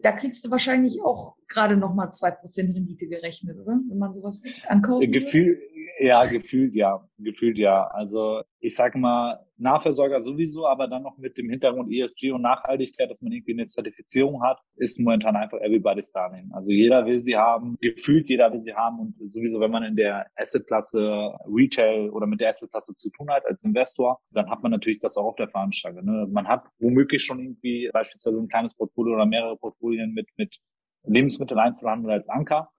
da 0.03 0.13
kriegst 0.13 0.45
du 0.45 0.51
wahrscheinlich 0.51 1.03
auch 1.03 1.37
gerade 1.49 1.77
noch 1.77 1.95
mal 1.95 2.13
zwei 2.13 2.31
Prozent 2.31 2.75
Rendite 2.75 3.07
gerechnet, 3.07 3.59
oder? 3.59 3.81
Wenn 3.89 3.99
man 3.99 4.13
sowas 4.13 4.43
ankauft. 4.67 5.11
Gefühl, 5.11 5.61
Ja, 6.01 6.25
gefühlt 6.25 6.75
ja, 6.75 7.07
gefühlt 7.19 7.59
ja. 7.59 7.87
Also 7.89 8.43
ich 8.61 8.75
sage 8.75 8.99
mal, 8.99 9.45
Nahversorger 9.57 10.23
sowieso, 10.23 10.67
aber 10.67 10.87
dann 10.87 11.03
noch 11.03 11.19
mit 11.19 11.37
dem 11.37 11.51
Hintergrund 11.51 11.93
ESG 11.93 12.33
und 12.33 12.43
Nachhaltigkeit, 12.43 13.11
dass 13.11 13.23
man 13.23 13.33
irgendwie 13.33 13.53
eine 13.53 13.67
Zertifizierung 13.67 14.43
hat, 14.43 14.61
ist 14.77 14.99
momentan 15.01 15.37
einfach 15.37 15.59
everybody's 15.59 16.13
darling. 16.13 16.51
Also 16.53 16.73
jeder 16.73 17.05
will 17.07 17.21
sie 17.21 17.37
haben, 17.37 17.77
gefühlt 17.81 18.29
jeder 18.29 18.51
will 18.53 18.59
sie 18.59 18.75
haben 18.75 18.99
und 19.01 19.33
sowieso, 19.33 19.61
wenn 19.61 19.71
man 19.71 19.83
in 19.83 19.97
der 19.97 20.27
Assetklasse 20.37 21.35
Retail 21.47 22.11
oder 22.11 22.27
mit 22.27 22.41
der 22.41 22.51
Assetklasse 22.51 22.95
zu 22.95 23.11
tun 23.11 23.31
hat 23.31 23.45
als 23.47 23.65
Investor, 23.65 24.21
dann 24.31 24.49
hat 24.51 24.63
man 24.63 24.73
natürlich 24.73 25.01
das 25.01 25.17
auch 25.17 25.27
auf 25.27 25.37
der 25.37 25.49
Fahnenstange. 25.49 26.03
Ne? 26.03 26.29
Man 26.31 26.47
hat 26.47 26.65
womöglich 26.79 27.23
schon 27.23 27.41
irgendwie 27.41 27.91
beispielsweise 27.93 28.39
ein 28.39 28.49
kleines 28.49 28.75
Portfolio 28.75 29.15
oder 29.15 29.27
mehrere 29.27 29.57
Portfolien 29.57 30.13
mit, 30.15 30.29
mit 30.37 30.57
Lebensmitteleinzelhandel 31.05 32.13
als 32.13 32.29
Anker. 32.29 32.71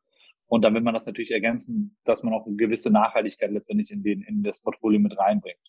Und 0.50 0.64
dann 0.64 0.74
will 0.74 0.82
man 0.82 0.96
das 0.96 1.06
natürlich 1.06 1.32
ergänzen, 1.32 1.96
dass 2.04 2.24
man 2.24 2.34
auch 2.34 2.46
eine 2.46 2.56
gewisse 2.56 2.90
Nachhaltigkeit 2.90 3.52
letztendlich 3.52 3.92
in, 3.92 4.04
den, 4.04 4.22
in 4.24 4.44
das 4.44 4.62
Portfolio 4.62 5.00
mit 5.00 5.18
reinbringt. 5.18 5.60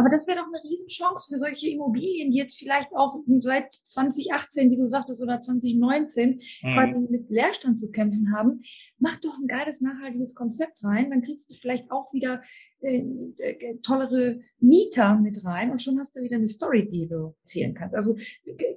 Aber 0.00 0.08
das 0.08 0.26
wäre 0.26 0.38
doch 0.38 0.46
eine 0.46 0.62
Riesenchance 0.64 1.28
für 1.30 1.38
solche 1.38 1.68
Immobilien, 1.68 2.30
die 2.30 2.38
jetzt 2.38 2.58
vielleicht 2.58 2.88
auch 2.96 3.22
seit 3.40 3.74
2018, 3.84 4.70
wie 4.70 4.78
du 4.78 4.86
sagtest, 4.86 5.22
oder 5.22 5.40
2019 5.40 6.40
mhm. 6.62 6.74
quasi 6.74 6.98
mit 7.10 7.28
Leerstand 7.28 7.78
zu 7.78 7.90
kämpfen 7.90 8.34
haben. 8.34 8.62
Mach 8.98 9.18
doch 9.18 9.38
ein 9.38 9.46
geiles, 9.46 9.82
nachhaltiges 9.82 10.34
Konzept 10.34 10.82
rein. 10.82 11.10
Dann 11.10 11.20
kriegst 11.20 11.50
du 11.50 11.54
vielleicht 11.54 11.90
auch 11.90 12.14
wieder 12.14 12.42
äh, 12.80 13.04
äh, 13.36 13.76
tollere 13.82 14.40
Mieter 14.58 15.16
mit 15.16 15.44
rein 15.44 15.70
und 15.70 15.82
schon 15.82 15.98
hast 15.98 16.16
du 16.16 16.22
wieder 16.22 16.36
eine 16.36 16.46
Story, 16.46 16.88
die 16.88 17.06
du 17.06 17.34
erzählen 17.42 17.74
kannst. 17.74 17.94
Also 17.94 18.16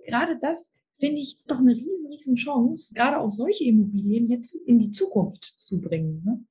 gerade 0.05 0.37
das 0.41 0.75
finde 1.03 1.19
ich 1.19 1.43
doch 1.47 1.57
eine 1.57 1.75
riesen, 1.75 2.07
riesen 2.07 2.35
Chance, 2.37 2.93
gerade 2.93 3.19
auch 3.19 3.29
solche 3.29 3.65
Immobilien 3.65 4.29
jetzt 4.29 4.55
in 4.55 4.79
die 4.79 4.91
Zukunft 4.91 5.43
zu 5.57 5.81
bringen. 5.81 6.23
Ne? 6.23 6.45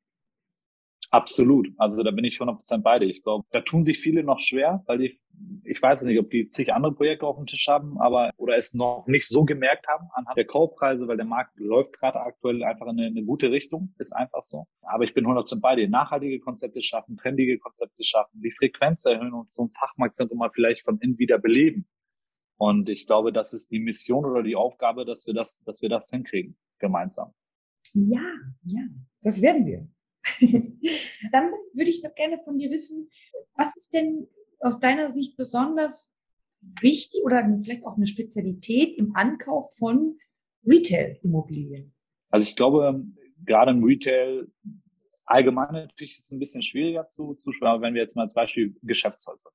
Absolut. 1.11 1.69
Also 1.79 2.03
da 2.03 2.11
bin 2.11 2.27
ich 2.27 2.37
100% 2.37 2.83
beide. 2.83 3.07
Ich 3.07 3.23
glaube, 3.23 3.47
da 3.51 3.63
tun 3.63 3.83
sich 3.83 3.99
viele 3.99 4.23
noch 4.23 4.41
schwer, 4.41 4.83
weil 4.87 4.99
die, 4.99 5.21
ich 5.65 5.81
weiß 5.81 6.03
nicht, 6.03 6.19
ob 6.19 6.31
die 6.31 6.51
zig 6.51 6.71
andere 6.75 6.93
Projekte 6.93 7.27
auf 7.27 7.37
dem 7.37 7.47
Tisch 7.47 7.67
haben, 7.67 7.99
aber 7.99 8.31
oder 8.37 8.59
es 8.59 8.75
noch 8.75 9.07
nicht 9.07 9.27
so 9.27 9.45
gemerkt 9.47 9.89
haben 9.89 10.09
anhand 10.13 10.37
der 10.37 10.47
Kaufpreise, 10.47 11.09
weil 11.09 11.17
der 11.17 11.25
Markt 11.25 11.59
läuft 11.59 11.99
gerade 11.99 12.21
aktuell 12.21 12.63
einfach 12.63 12.89
in 12.89 12.99
eine, 12.99 13.07
eine 13.07 13.25
gute 13.25 13.51
Richtung, 13.51 13.95
ist 13.99 14.13
einfach 14.13 14.43
so. 14.43 14.67
Aber 14.83 15.05
ich 15.05 15.15
bin 15.15 15.25
100% 15.27 15.61
bei 15.61 15.77
dir. 15.77 15.89
Nachhaltige 15.89 16.41
Konzepte 16.41 16.83
schaffen, 16.83 17.17
trendige 17.17 17.59
Konzepte 17.59 18.05
schaffen, 18.05 18.43
die 18.43 18.51
Frequenz 18.51 19.07
erhöhen 19.07 19.33
und 19.33 19.55
so 19.55 19.65
ein 19.65 19.71
Fachmarktzentrum 19.71 20.39
mal 20.39 20.51
vielleicht 20.53 20.83
von 20.83 20.99
innen 20.99 21.19
wieder 21.19 21.39
beleben. 21.39 21.87
Und 22.57 22.89
ich 22.89 23.07
glaube, 23.07 23.33
das 23.33 23.53
ist 23.53 23.71
die 23.71 23.81
Mission 23.81 24.25
oder 24.25 24.43
die 24.43 24.57
Aufgabe, 24.57 25.05
dass 25.05 25.27
wir 25.27 25.35
das, 25.35 25.63
dass 25.65 25.83
wir 25.83 25.89
das 25.89 26.11
hinkriegen, 26.11 26.57
gemeinsam. 26.79 27.33
Ja, 27.95 28.25
ja, 28.65 28.83
das 29.23 29.43
werden 29.43 29.67
wir. 29.67 29.89
Dann 31.33 31.51
würde 31.75 31.91
ich 31.91 32.03
noch 32.03 32.15
gerne 32.15 32.39
von 32.39 32.59
dir 32.59 32.71
wissen, 32.71 33.11
was 33.55 33.77
ist 33.77 33.93
denn 33.93 34.29
aus 34.61 34.79
deiner 34.79 35.13
Sicht 35.13 35.37
besonders 35.37 36.15
wichtig 36.81 37.23
oder 37.25 37.45
vielleicht 37.63 37.85
auch 37.85 37.97
eine 37.97 38.07
Spezialität 38.07 38.97
im 38.97 39.17
Ankauf 39.17 39.75
von 39.77 40.19
Retail-Immobilien? 40.65 41.93
Also 42.31 42.49
ich 42.49 42.57
glaube, 42.57 43.05
gerade 43.45 43.73
im 43.73 43.83
Retail 43.83 44.47
allgemein 45.25 45.73
natürlich 45.73 46.13
ist 46.13 46.27
es 46.27 46.33
ein 46.33 46.39
bisschen 46.39 46.63
schwieriger 46.63 47.07
zu, 47.07 47.35
zu 47.35 47.51
aber 47.61 47.83
wenn 47.83 47.95
wir 47.95 48.03
jetzt 48.03 48.17
mal 48.17 48.23
als 48.23 48.35
Beispiel 48.35 48.77
Geschäftshäuser. 48.83 49.51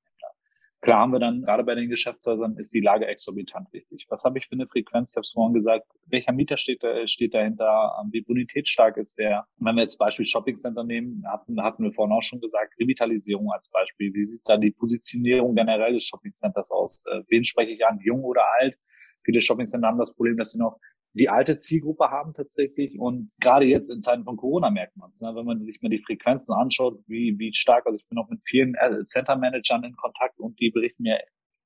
Klar 0.88 1.02
haben 1.02 1.12
wir 1.12 1.20
dann, 1.20 1.42
gerade 1.42 1.66
bei 1.66 1.76
den 1.76 1.90
Geschäftshäusern, 1.90 2.56
ist 2.56 2.74
die 2.74 2.80
Lage 2.80 3.08
exorbitant 3.08 3.68
wichtig. 3.74 4.06
Was 4.08 4.24
habe 4.24 4.38
ich 4.38 4.48
für 4.48 4.54
eine 4.54 4.68
Frequenz? 4.68 5.12
Ich 5.12 5.18
habe 5.18 5.24
es 5.24 5.32
vorhin 5.32 5.54
gesagt, 5.54 5.86
welcher 6.06 6.32
Mieter 6.32 6.56
steht, 6.56 6.82
steht 7.08 7.34
dahinter, 7.34 7.92
ähm, 8.02 8.08
wie 8.14 8.22
bonitätsstark 8.22 8.96
ist 8.96 9.18
der? 9.18 9.46
Wenn 9.58 9.76
wir 9.76 9.82
jetzt 9.82 9.98
Beispiel 9.98 10.26
Shopping 10.26 10.56
Center 10.56 10.86
nehmen, 10.86 11.26
hatten, 11.30 11.62
hatten 11.62 11.84
wir 11.84 11.92
vorhin 11.92 12.16
auch 12.16 12.24
schon 12.24 12.40
gesagt, 12.40 12.74
Revitalisierung 12.80 13.52
als 13.52 13.68
Beispiel. 13.68 14.14
Wie 14.14 14.24
sieht 14.24 14.44
da 14.46 14.56
die 14.56 14.72
Positionierung 14.72 15.56
generell 15.56 15.92
des 15.92 16.06
Shopping 16.06 16.32
Centers 16.32 16.72
aus? 16.72 17.04
Äh, 17.12 17.22
wen 17.28 17.44
spreche 17.44 17.74
ich 17.74 17.86
an, 17.86 18.00
jung 18.02 18.24
oder 18.24 18.44
alt? 18.62 18.78
Viele 19.26 19.42
Shopping 19.42 19.68
Center 19.68 19.90
haben 19.90 20.00
das 20.00 20.16
Problem, 20.16 20.38
dass 20.38 20.54
sie 20.54 20.60
noch 20.60 20.80
die 21.14 21.30
alte 21.30 21.58
Zielgruppe 21.58 22.10
haben 22.10 22.34
tatsächlich. 22.34 23.00
Und 23.00 23.32
gerade 23.40 23.66
jetzt 23.66 23.90
in 23.90 24.02
Zeiten 24.02 24.24
von 24.24 24.38
Corona 24.38 24.70
merkt 24.70 24.96
man 24.98 25.10
es. 25.10 25.22
Ne? 25.22 25.34
Wenn 25.36 25.46
man 25.46 25.64
sich 25.66 25.82
mal 25.82 25.90
die 25.90 26.04
Frequenzen 26.04 26.54
anschaut, 26.54 27.00
wie, 27.08 27.38
wie 27.38 27.54
stark, 27.54 27.86
also 27.86 27.98
ich 27.98 28.08
bin 28.08 28.18
auch 28.18 28.30
mit 28.30 28.42
vielen 28.46 28.76
äh, 28.76 29.04
Center-Managern 29.04 29.84
in 29.84 29.96
Kontakt 29.96 30.40
und 30.40 30.60
die 30.60 30.70
berichten 30.70 31.04
mir, 31.04 31.20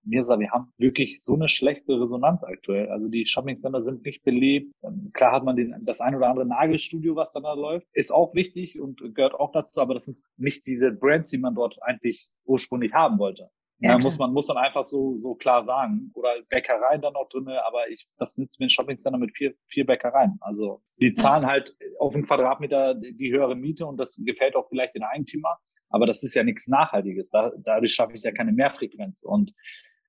Mirsa, 0.04 0.40
wir 0.40 0.50
haben 0.50 0.74
wirklich 0.78 1.24
so 1.24 1.36
eine 1.36 1.48
schlechte 1.48 2.00
Resonanz 2.00 2.44
aktuell. 2.44 2.90
Also 2.90 3.08
die 3.08 3.28
Shopping-Center 3.28 3.82
sind 3.82 4.04
nicht 4.04 4.24
belebt. 4.24 4.74
Ähm, 4.84 5.12
klar 5.14 5.32
hat 5.32 5.44
man 5.44 5.56
den, 5.56 5.76
das 5.86 6.02
ein 6.02 6.16
oder 6.16 6.30
andere 6.30 6.48
Nagelstudio, 6.48 7.16
was 7.16 7.32
dann 7.32 7.44
da 7.44 7.54
läuft, 7.54 7.88
ist 7.94 8.12
auch 8.12 8.34
wichtig 8.34 8.80
und 8.80 9.00
gehört 9.14 9.36
auch 9.36 9.52
dazu, 9.52 9.82
aber 9.82 9.94
das 9.94 10.06
sind 10.06 10.18
nicht 10.38 10.66
diese 10.66 10.92
Brands, 10.92 11.30
die 11.30 11.38
man 11.38 11.56
dort 11.56 11.82
eigentlich 11.84 12.30
ursprünglich 12.46 12.94
haben 12.94 13.20
wollte. 13.20 13.50
Ja, 13.84 13.98
muss 13.98 14.20
man 14.20 14.32
muss 14.32 14.48
man 14.48 14.58
einfach 14.58 14.84
so 14.84 15.18
so 15.18 15.34
klar 15.34 15.64
sagen 15.64 16.12
oder 16.14 16.36
Bäckereien 16.50 17.02
dann 17.02 17.14
noch 17.14 17.28
drinne, 17.30 17.66
aber 17.66 17.90
ich 17.90 18.08
das 18.18 18.38
nützt 18.38 18.60
mir 18.60 18.68
ein 18.68 18.70
Shoppingcenter 18.70 19.18
mit 19.18 19.36
vier 19.36 19.56
vier 19.68 19.88
Bäckereien. 19.88 20.38
Also 20.40 20.84
die 20.98 21.14
zahlen 21.14 21.48
halt 21.48 21.76
auf 22.00 22.14
einen 22.14 22.28
Quadratmeter 22.28 22.94
die 22.94 23.32
höhere 23.32 23.56
Miete 23.56 23.88
und 23.88 23.98
das 23.98 24.22
gefällt 24.24 24.56
auch 24.56 24.70
vielleicht 24.70 24.94
den 24.94 25.04
Eigentümer, 25.04 25.58
aber 25.90 26.06
das 26.06 26.22
ist 26.22 26.36
ja 26.36 26.44
nichts 26.44 26.68
Nachhaltiges. 26.68 27.32
Da, 27.32 27.52
dadurch 27.58 27.96
schaffe 27.96 28.14
ich 28.14 28.22
ja 28.22 28.32
keine 28.32 28.52
Mehrfrequenz 28.52 29.24
und 29.24 29.52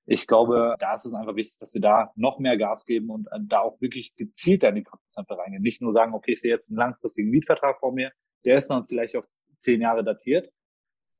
ich 0.05 0.27
glaube, 0.27 0.75
da 0.79 0.93
ist 0.93 1.05
es 1.05 1.13
einfach 1.13 1.35
wichtig, 1.35 1.57
dass 1.59 1.73
wir 1.73 1.81
da 1.81 2.11
noch 2.15 2.37
mehr 2.37 2.57
Gas 2.57 2.85
geben 2.85 3.09
und 3.09 3.27
äh, 3.31 3.39
da 3.41 3.61
auch 3.61 3.79
wirklich 3.79 4.13
gezielter 4.15 4.69
in 4.69 4.75
die 4.75 4.83
Konzepte 4.83 5.37
reingehen. 5.37 5.63
Nicht 5.63 5.81
nur 5.81 5.93
sagen, 5.93 6.13
okay, 6.13 6.33
ich 6.33 6.41
sehe 6.41 6.51
jetzt 6.51 6.69
einen 6.69 6.77
langfristigen 6.77 7.29
Mietvertrag 7.29 7.79
vor 7.79 7.93
mir, 7.93 8.11
der 8.43 8.57
ist 8.57 8.67
dann 8.67 8.85
vielleicht 8.85 9.15
auf 9.15 9.25
zehn 9.57 9.81
Jahre 9.81 10.03
datiert. 10.03 10.51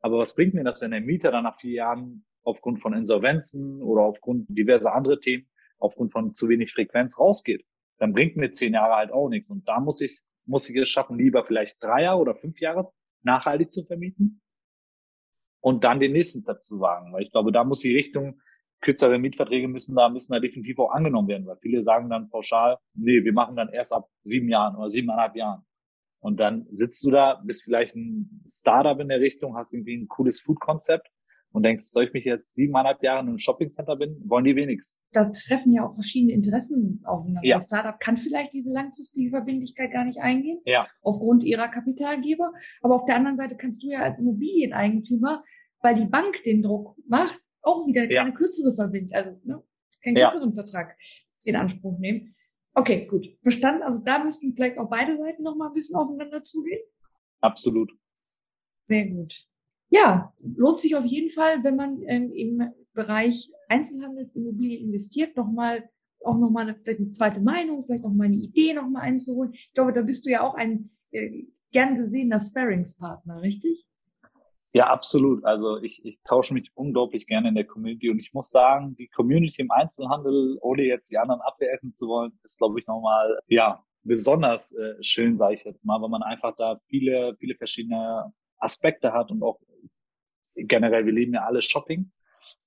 Aber 0.02 0.20
was 0.20 0.36
bringt 0.36 0.54
mir 0.54 0.66
das, 0.66 0.82
wenn 0.82 0.92
der 0.92 1.00
Mieter 1.00 1.32
dann 1.32 1.46
nach 1.46 1.58
vier 1.58 1.76
Jahren 1.76 2.26
aufgrund 2.44 2.82
von 2.82 2.94
Insolvenzen 2.94 3.82
oder 3.82 4.02
aufgrund 4.02 4.46
diverser 4.50 4.94
andere 4.94 5.20
Themen, 5.20 5.48
aufgrund 5.80 6.12
von 6.12 6.34
zu 6.34 6.50
wenig 6.50 6.72
Frequenz 6.72 7.20
rausgeht, 7.20 7.66
dann 7.98 8.14
bringt 8.14 8.38
mir 8.38 8.52
zehn 8.52 8.74
Jahre 8.74 8.96
halt 8.96 9.12
auch 9.12 9.30
nichts. 9.30 9.50
Und 9.50 9.68
da 9.68 9.80
muss 9.80 10.02
ich, 10.02 10.22
muss 10.46 10.70
ich 10.70 10.76
es 10.76 10.90
schaffen, 10.90 11.18
lieber 11.18 11.46
vielleicht 11.46 11.82
drei 11.82 12.04
Jahre 12.04 12.20
oder 12.20 12.36
fünf 12.36 12.60
Jahre 12.60 12.92
nachhaltig 13.24 13.72
zu 13.72 13.86
vermieten 13.86 14.42
und 15.62 15.84
dann 15.84 16.00
den 16.00 16.12
nächsten 16.12 16.42
Step 16.42 16.62
zu 16.62 16.80
wagen. 16.80 17.14
Weil 17.14 17.24
ich 17.24 17.32
glaube, 17.32 17.52
da 17.52 17.64
muss 17.64 17.80
die 17.80 17.96
Richtung, 17.96 18.42
kürzere 18.82 19.18
Mietverträge 19.18 19.70
müssen 19.70 19.96
da, 19.96 20.10
müssen 20.10 20.34
da 20.34 20.40
definitiv 20.40 20.78
auch 20.80 20.92
angenommen 20.92 21.30
werden, 21.30 21.48
weil 21.48 21.58
viele 21.62 21.84
sagen 21.84 22.10
dann 22.10 22.30
pauschal, 22.30 22.78
nee, 22.94 23.24
wir 23.24 23.32
machen 23.32 23.56
dann 23.56 23.70
erst 23.70 23.94
ab 23.94 24.10
sieben 24.24 24.50
Jahren 24.50 24.76
oder 24.76 24.90
siebeneinhalb 24.90 25.38
Jahren. 25.38 25.64
Und 26.20 26.40
dann 26.40 26.68
sitzt 26.72 27.04
du 27.06 27.12
da, 27.12 27.42
bist 27.46 27.64
vielleicht 27.64 27.96
ein 27.96 28.44
Startup 28.46 29.00
in 29.00 29.08
der 29.08 29.22
Richtung, 29.22 29.56
hast 29.56 29.74
irgendwie 29.74 29.96
ein 29.96 30.08
cooles 30.08 30.42
Food-Konzept 30.42 31.10
und 31.54 31.64
denkst, 31.64 31.86
soll 31.86 32.06
ich 32.06 32.14
mich 32.14 32.26
jetzt 32.26 32.56
siebeneinhalb 32.56 33.02
Jahre 33.04 33.22
in 33.22 33.28
einem 33.28 33.38
Shoppingcenter 33.38 33.96
bin, 33.96 34.20
wollen 34.26 34.44
die 34.44 34.56
wenigstens. 34.56 35.00
Da 35.12 35.30
treffen 35.30 35.72
ja 35.72 35.86
auch 35.86 35.94
verschiedene 35.94 36.34
Interessen 36.34 37.02
aufeinander. 37.06 37.48
Ja. 37.48 37.58
Das 37.58 37.66
Startup 37.66 38.00
kann 38.00 38.18
vielleicht 38.18 38.54
diese 38.54 38.72
langfristige 38.72 39.30
Verbindlichkeit 39.30 39.92
gar 39.92 40.04
nicht 40.04 40.20
eingehen, 40.20 40.60
ja. 40.66 40.88
aufgrund 41.02 41.44
ihrer 41.44 41.70
Kapitalgeber. 41.70 42.52
Aber 42.82 42.96
auf 42.96 43.06
der 43.06 43.16
anderen 43.18 43.38
Seite 43.38 43.56
kannst 43.56 43.84
du 43.84 43.88
ja 43.88 44.00
als 44.00 44.20
Immobilieneigentümer, 44.20 45.44
weil 45.82 45.96
die 45.96 46.06
Bank 46.06 46.42
den 46.44 46.64
Druck 46.64 46.98
macht, 47.08 47.40
auch 47.62 47.86
wieder 47.86 48.10
ja. 48.12 48.24
keine 48.24 48.34
kürzere 48.34 48.74
Verbindlichkeit, 48.74 49.28
also 49.28 49.40
ne, 49.44 49.64
keinen 50.04 50.16
kürzeren 50.16 50.54
Vertrag 50.56 50.98
in 51.44 51.56
Anspruch 51.56 52.00
nehmen. 52.00 52.36
Okay, 52.74 53.06
gut. 53.06 53.28
Verstanden. 53.44 53.84
Also 53.84 54.04
da 54.04 54.24
müssten 54.24 54.54
vielleicht 54.54 54.80
auch 54.80 54.90
beide 54.90 55.16
Seiten 55.18 55.44
noch 55.44 55.56
mal 55.56 55.68
ein 55.68 55.74
bisschen 55.74 55.96
aufeinander 55.96 56.44
zugehen. 56.44 56.82
Absolut. 57.42 57.92
Sehr 58.88 59.06
gut 59.06 59.48
ja, 59.94 60.34
lohnt 60.56 60.80
sich 60.80 60.96
auf 60.96 61.06
jeden 61.06 61.30
Fall, 61.30 61.64
wenn 61.64 61.76
man 61.76 62.02
ähm, 62.08 62.32
im 62.34 62.74
Bereich 62.94 63.52
Einzelhandelsimmobilien 63.70 64.88
investiert, 64.88 65.38
nochmal 65.38 65.88
auch 66.24 66.38
nochmal 66.38 66.64
eine, 66.64 66.76
vielleicht 66.76 67.00
eine 67.00 67.12
zweite 67.12 67.42
Meinung, 67.42 67.86
vielleicht 67.86 68.04
noch 68.04 68.12
mal 68.12 68.26
eine 68.26 68.38
Idee 68.38 68.74
nochmal 68.74 69.04
einzuholen. 69.04 69.54
Ich 69.54 69.72
glaube, 69.74 69.94
da 69.94 70.02
bist 70.02 70.26
du 70.26 70.32
ja 70.32 70.42
auch 70.42 70.56
ein 70.56 70.90
äh, 71.12 71.44
gern 71.72 71.96
gesehener 71.96 72.40
Sparringspartner, 72.40 73.42
richtig? 73.42 73.86
Ja, 74.74 74.88
absolut. 74.88 75.46
Also 75.46 75.78
ich, 75.78 76.04
ich 76.04 76.20
tausche 76.24 76.56
mich 76.56 76.72
unglaublich 76.74 77.28
gerne 77.28 77.50
in 77.50 77.56
der 77.56 77.66
Community 77.66 78.10
und 78.10 78.18
ich 78.18 78.34
muss 78.34 78.50
sagen, 78.50 78.96
die 78.96 79.10
Community 79.10 79.62
im 79.62 79.70
Einzelhandel, 79.70 80.58
ohne 80.62 80.84
jetzt 80.84 81.12
die 81.12 81.20
anderen 81.20 81.42
abwerten 81.42 81.94
zu 81.94 82.08
wollen, 82.08 82.32
ist, 82.44 82.58
glaube 82.58 82.80
ich, 82.80 82.88
nochmal, 82.88 83.40
ja, 83.48 83.84
besonders 84.02 84.74
äh, 84.74 84.96
schön, 85.02 85.36
sage 85.36 85.54
ich 85.54 85.64
jetzt 85.66 85.86
mal, 85.86 86.02
weil 86.02 86.10
man 86.10 86.24
einfach 86.24 86.56
da 86.58 86.80
viele, 86.88 87.36
viele 87.38 87.56
verschiedene 87.56 88.34
Aspekte 88.58 89.14
hat 89.14 89.30
und 89.30 89.44
auch 89.44 89.60
generell, 90.56 91.06
wir 91.06 91.14
leben 91.14 91.34
ja 91.34 91.46
alle 91.46 91.62
Shopping. 91.62 92.12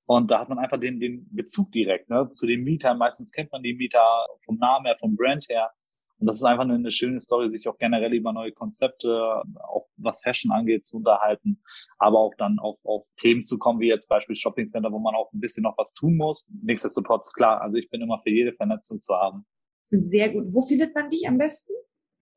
Und 0.06 0.30
da 0.30 0.40
hat 0.40 0.48
man 0.48 0.58
einfach 0.58 0.78
den, 0.78 1.00
den 1.00 1.26
Bezug 1.34 1.72
direkt 1.72 2.08
ne, 2.08 2.30
zu 2.30 2.46
den 2.46 2.62
Mietern. 2.62 2.98
Meistens 2.98 3.32
kennt 3.32 3.50
man 3.50 3.62
die 3.62 3.74
Mieter 3.74 4.26
vom 4.44 4.56
Namen 4.56 4.86
her, 4.86 4.96
vom 4.98 5.16
Brand 5.16 5.48
her. 5.48 5.72
Und 6.18 6.26
das 6.26 6.36
ist 6.36 6.44
einfach 6.44 6.64
eine, 6.64 6.92
schöne 6.92 7.20
Story, 7.20 7.48
sich 7.48 7.68
auch 7.68 7.76
generell 7.76 8.14
über 8.14 8.32
neue 8.32 8.52
Konzepte, 8.52 9.42
auch 9.68 9.86
was 9.98 10.22
Fashion 10.22 10.50
angeht, 10.50 10.86
zu 10.86 10.96
unterhalten, 10.96 11.60
aber 11.98 12.18
auch 12.20 12.34
dann 12.38 12.58
auf, 12.58 12.78
auf 12.84 13.06
Themen 13.18 13.44
zu 13.44 13.58
kommen, 13.58 13.80
wie 13.80 13.88
jetzt 13.88 14.08
Beispiel 14.08 14.34
Shopping 14.34 14.66
Center, 14.66 14.90
wo 14.92 14.98
man 14.98 15.14
auch 15.14 15.30
ein 15.32 15.40
bisschen 15.40 15.64
noch 15.64 15.76
was 15.76 15.92
tun 15.92 16.16
muss. 16.16 16.48
Nichtsdestotrotz, 16.62 17.32
klar, 17.32 17.60
also 17.60 17.76
ich 17.76 17.90
bin 17.90 18.00
immer 18.00 18.20
für 18.22 18.30
jede 18.30 18.54
Vernetzung 18.54 19.02
zu 19.02 19.14
haben. 19.14 19.44
Sehr 19.90 20.30
gut. 20.30 20.44
Wo 20.48 20.62
findet 20.62 20.94
man 20.94 21.10
dich 21.10 21.28
am 21.28 21.36
besten? 21.36 21.72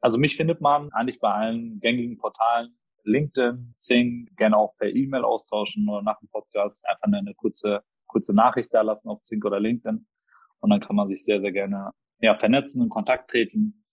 Also 0.02 0.20
mich 0.20 0.36
findet 0.36 0.60
man 0.60 0.92
eigentlich 0.92 1.20
bei 1.20 1.32
allen 1.32 1.80
gängigen 1.80 2.18
Portalen 2.18 2.78
LinkedIn, 3.04 3.74
Zing, 3.78 4.30
gerne 4.36 4.58
auch 4.58 4.76
per 4.78 4.90
E-Mail 4.90 5.24
austauschen 5.24 5.88
oder 5.90 6.02
nach 6.02 6.20
dem 6.20 6.30
Podcast 6.30 6.88
einfach 6.88 7.04
eine 7.04 7.34
kurze, 7.36 7.82
kurze 8.08 8.34
Nachricht 8.34 8.74
da 8.74 8.82
lassen 8.82 9.10
auf 9.10 9.22
Zing 9.24 9.44
oder 9.44 9.60
LinkedIn. 9.60 10.06
Und 10.60 10.70
dann 10.70 10.82
kann 10.82 10.96
man 10.96 11.08
sich 11.08 11.24
sehr, 11.24 11.42
sehr 11.42 11.52
gerne 11.52 11.92
ja, 12.20 12.38
vernetzen, 12.38 12.84
in 12.84 12.90
Kontakt 12.90 13.32
treten 13.32 13.86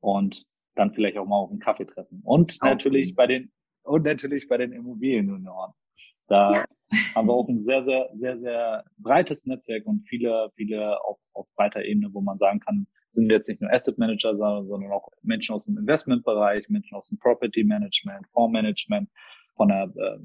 und 0.00 0.44
dann 0.74 0.92
vielleicht 0.92 1.18
auch 1.18 1.26
mal 1.26 1.36
auf 1.36 1.50
einen 1.50 1.60
Kaffee 1.60 1.86
treffen. 1.86 2.20
Und 2.24 2.56
okay. 2.60 2.70
natürlich 2.70 3.14
bei 3.14 3.26
den, 3.26 3.50
und 3.82 4.04
natürlich 4.04 4.48
bei 4.48 4.56
den 4.56 4.72
Immobilienjunioren. 4.72 5.72
Da 6.28 6.52
ja. 6.52 6.64
haben 7.14 7.28
wir 7.28 7.34
auch 7.34 7.48
ein 7.48 7.60
sehr, 7.60 7.82
sehr, 7.82 8.08
sehr, 8.14 8.38
sehr 8.38 8.84
breites 8.96 9.44
Netzwerk 9.44 9.86
und 9.86 10.06
viele, 10.08 10.50
viele 10.54 11.02
auf, 11.04 11.18
auf 11.32 11.46
breiter 11.56 11.84
Ebene, 11.84 12.12
wo 12.12 12.20
man 12.20 12.38
sagen 12.38 12.60
kann, 12.60 12.86
sind 13.12 13.30
jetzt 13.30 13.48
nicht 13.48 13.60
nur 13.60 13.72
Asset 13.72 13.98
Manager, 13.98 14.36
sondern 14.36 14.92
auch 14.92 15.08
Menschen 15.22 15.54
aus 15.54 15.64
dem 15.64 15.76
Investmentbereich, 15.76 16.68
Menschen 16.68 16.96
aus 16.96 17.08
dem 17.08 17.18
Property 17.18 17.64
Management, 17.64 18.26
Fondsmanagement, 18.32 19.08
von 19.56 19.68
der 19.68 19.92
äh, 19.96 20.18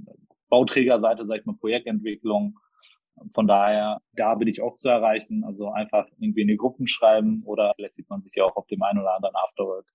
Bauträgerseite, 0.49 1.25
sag 1.25 1.39
ich 1.39 1.45
mal, 1.45 1.55
Projektentwicklung. 1.55 2.59
Von 3.33 3.47
daher, 3.47 4.01
da 4.13 4.35
bin 4.35 4.47
ich 4.47 4.61
auch 4.61 4.75
zu 4.75 4.89
erreichen. 4.89 5.43
Also 5.43 5.69
einfach 5.69 6.07
irgendwie 6.19 6.41
in 6.41 6.47
die 6.47 6.57
Gruppen 6.57 6.87
schreiben 6.87 7.43
oder 7.45 7.73
vielleicht 7.75 7.95
sieht 7.95 8.09
man 8.09 8.21
sich 8.21 8.33
ja 8.35 8.45
auch 8.45 8.55
auf 8.55 8.67
dem 8.67 8.81
einen 8.83 8.99
oder 8.99 9.15
anderen 9.15 9.35
Afterwork. 9.35 9.85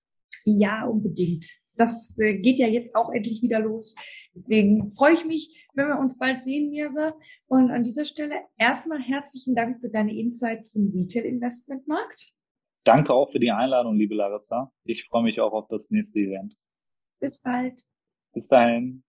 Ja, 0.45 0.85
unbedingt. 0.87 1.47
Das 1.77 2.19
äh, 2.19 2.39
geht 2.39 2.59
ja 2.59 2.67
jetzt 2.67 2.95
auch 2.95 3.13
endlich 3.13 3.41
wieder 3.43 3.61
los. 3.61 3.95
Deswegen 4.35 4.91
freue 4.93 5.15
ich 5.15 5.25
mich, 5.25 5.69
wenn 5.75 5.89
wir 5.89 5.99
uns 5.99 6.19
bald 6.19 6.45
sehen, 6.45 6.71
Mirsa. 6.71 7.15
Und 7.47 7.71
an 7.71 7.85
dieser 7.85 8.05
Stelle 8.05 8.35
erstmal 8.57 9.01
herzlichen 9.01 9.55
Dank 9.55 9.81
für 9.81 9.89
deine 9.89 10.17
Insights 10.17 10.73
zum 10.73 10.91
Retail-Investmentmarkt. 10.93 12.33
Danke 12.89 13.13
auch 13.13 13.31
für 13.31 13.39
die 13.39 13.51
Einladung, 13.51 13.97
liebe 13.97 14.15
Larissa. 14.15 14.73
Ich 14.85 15.05
freue 15.05 15.23
mich 15.23 15.43
auch 15.43 15.53
auf 15.53 15.69
das 15.69 15.91
nächste 15.91 16.21
Event. 16.21 16.57
Bis 17.21 17.37
bald. 17.39 17.85
Bis 18.33 18.49
dahin. 18.49 19.05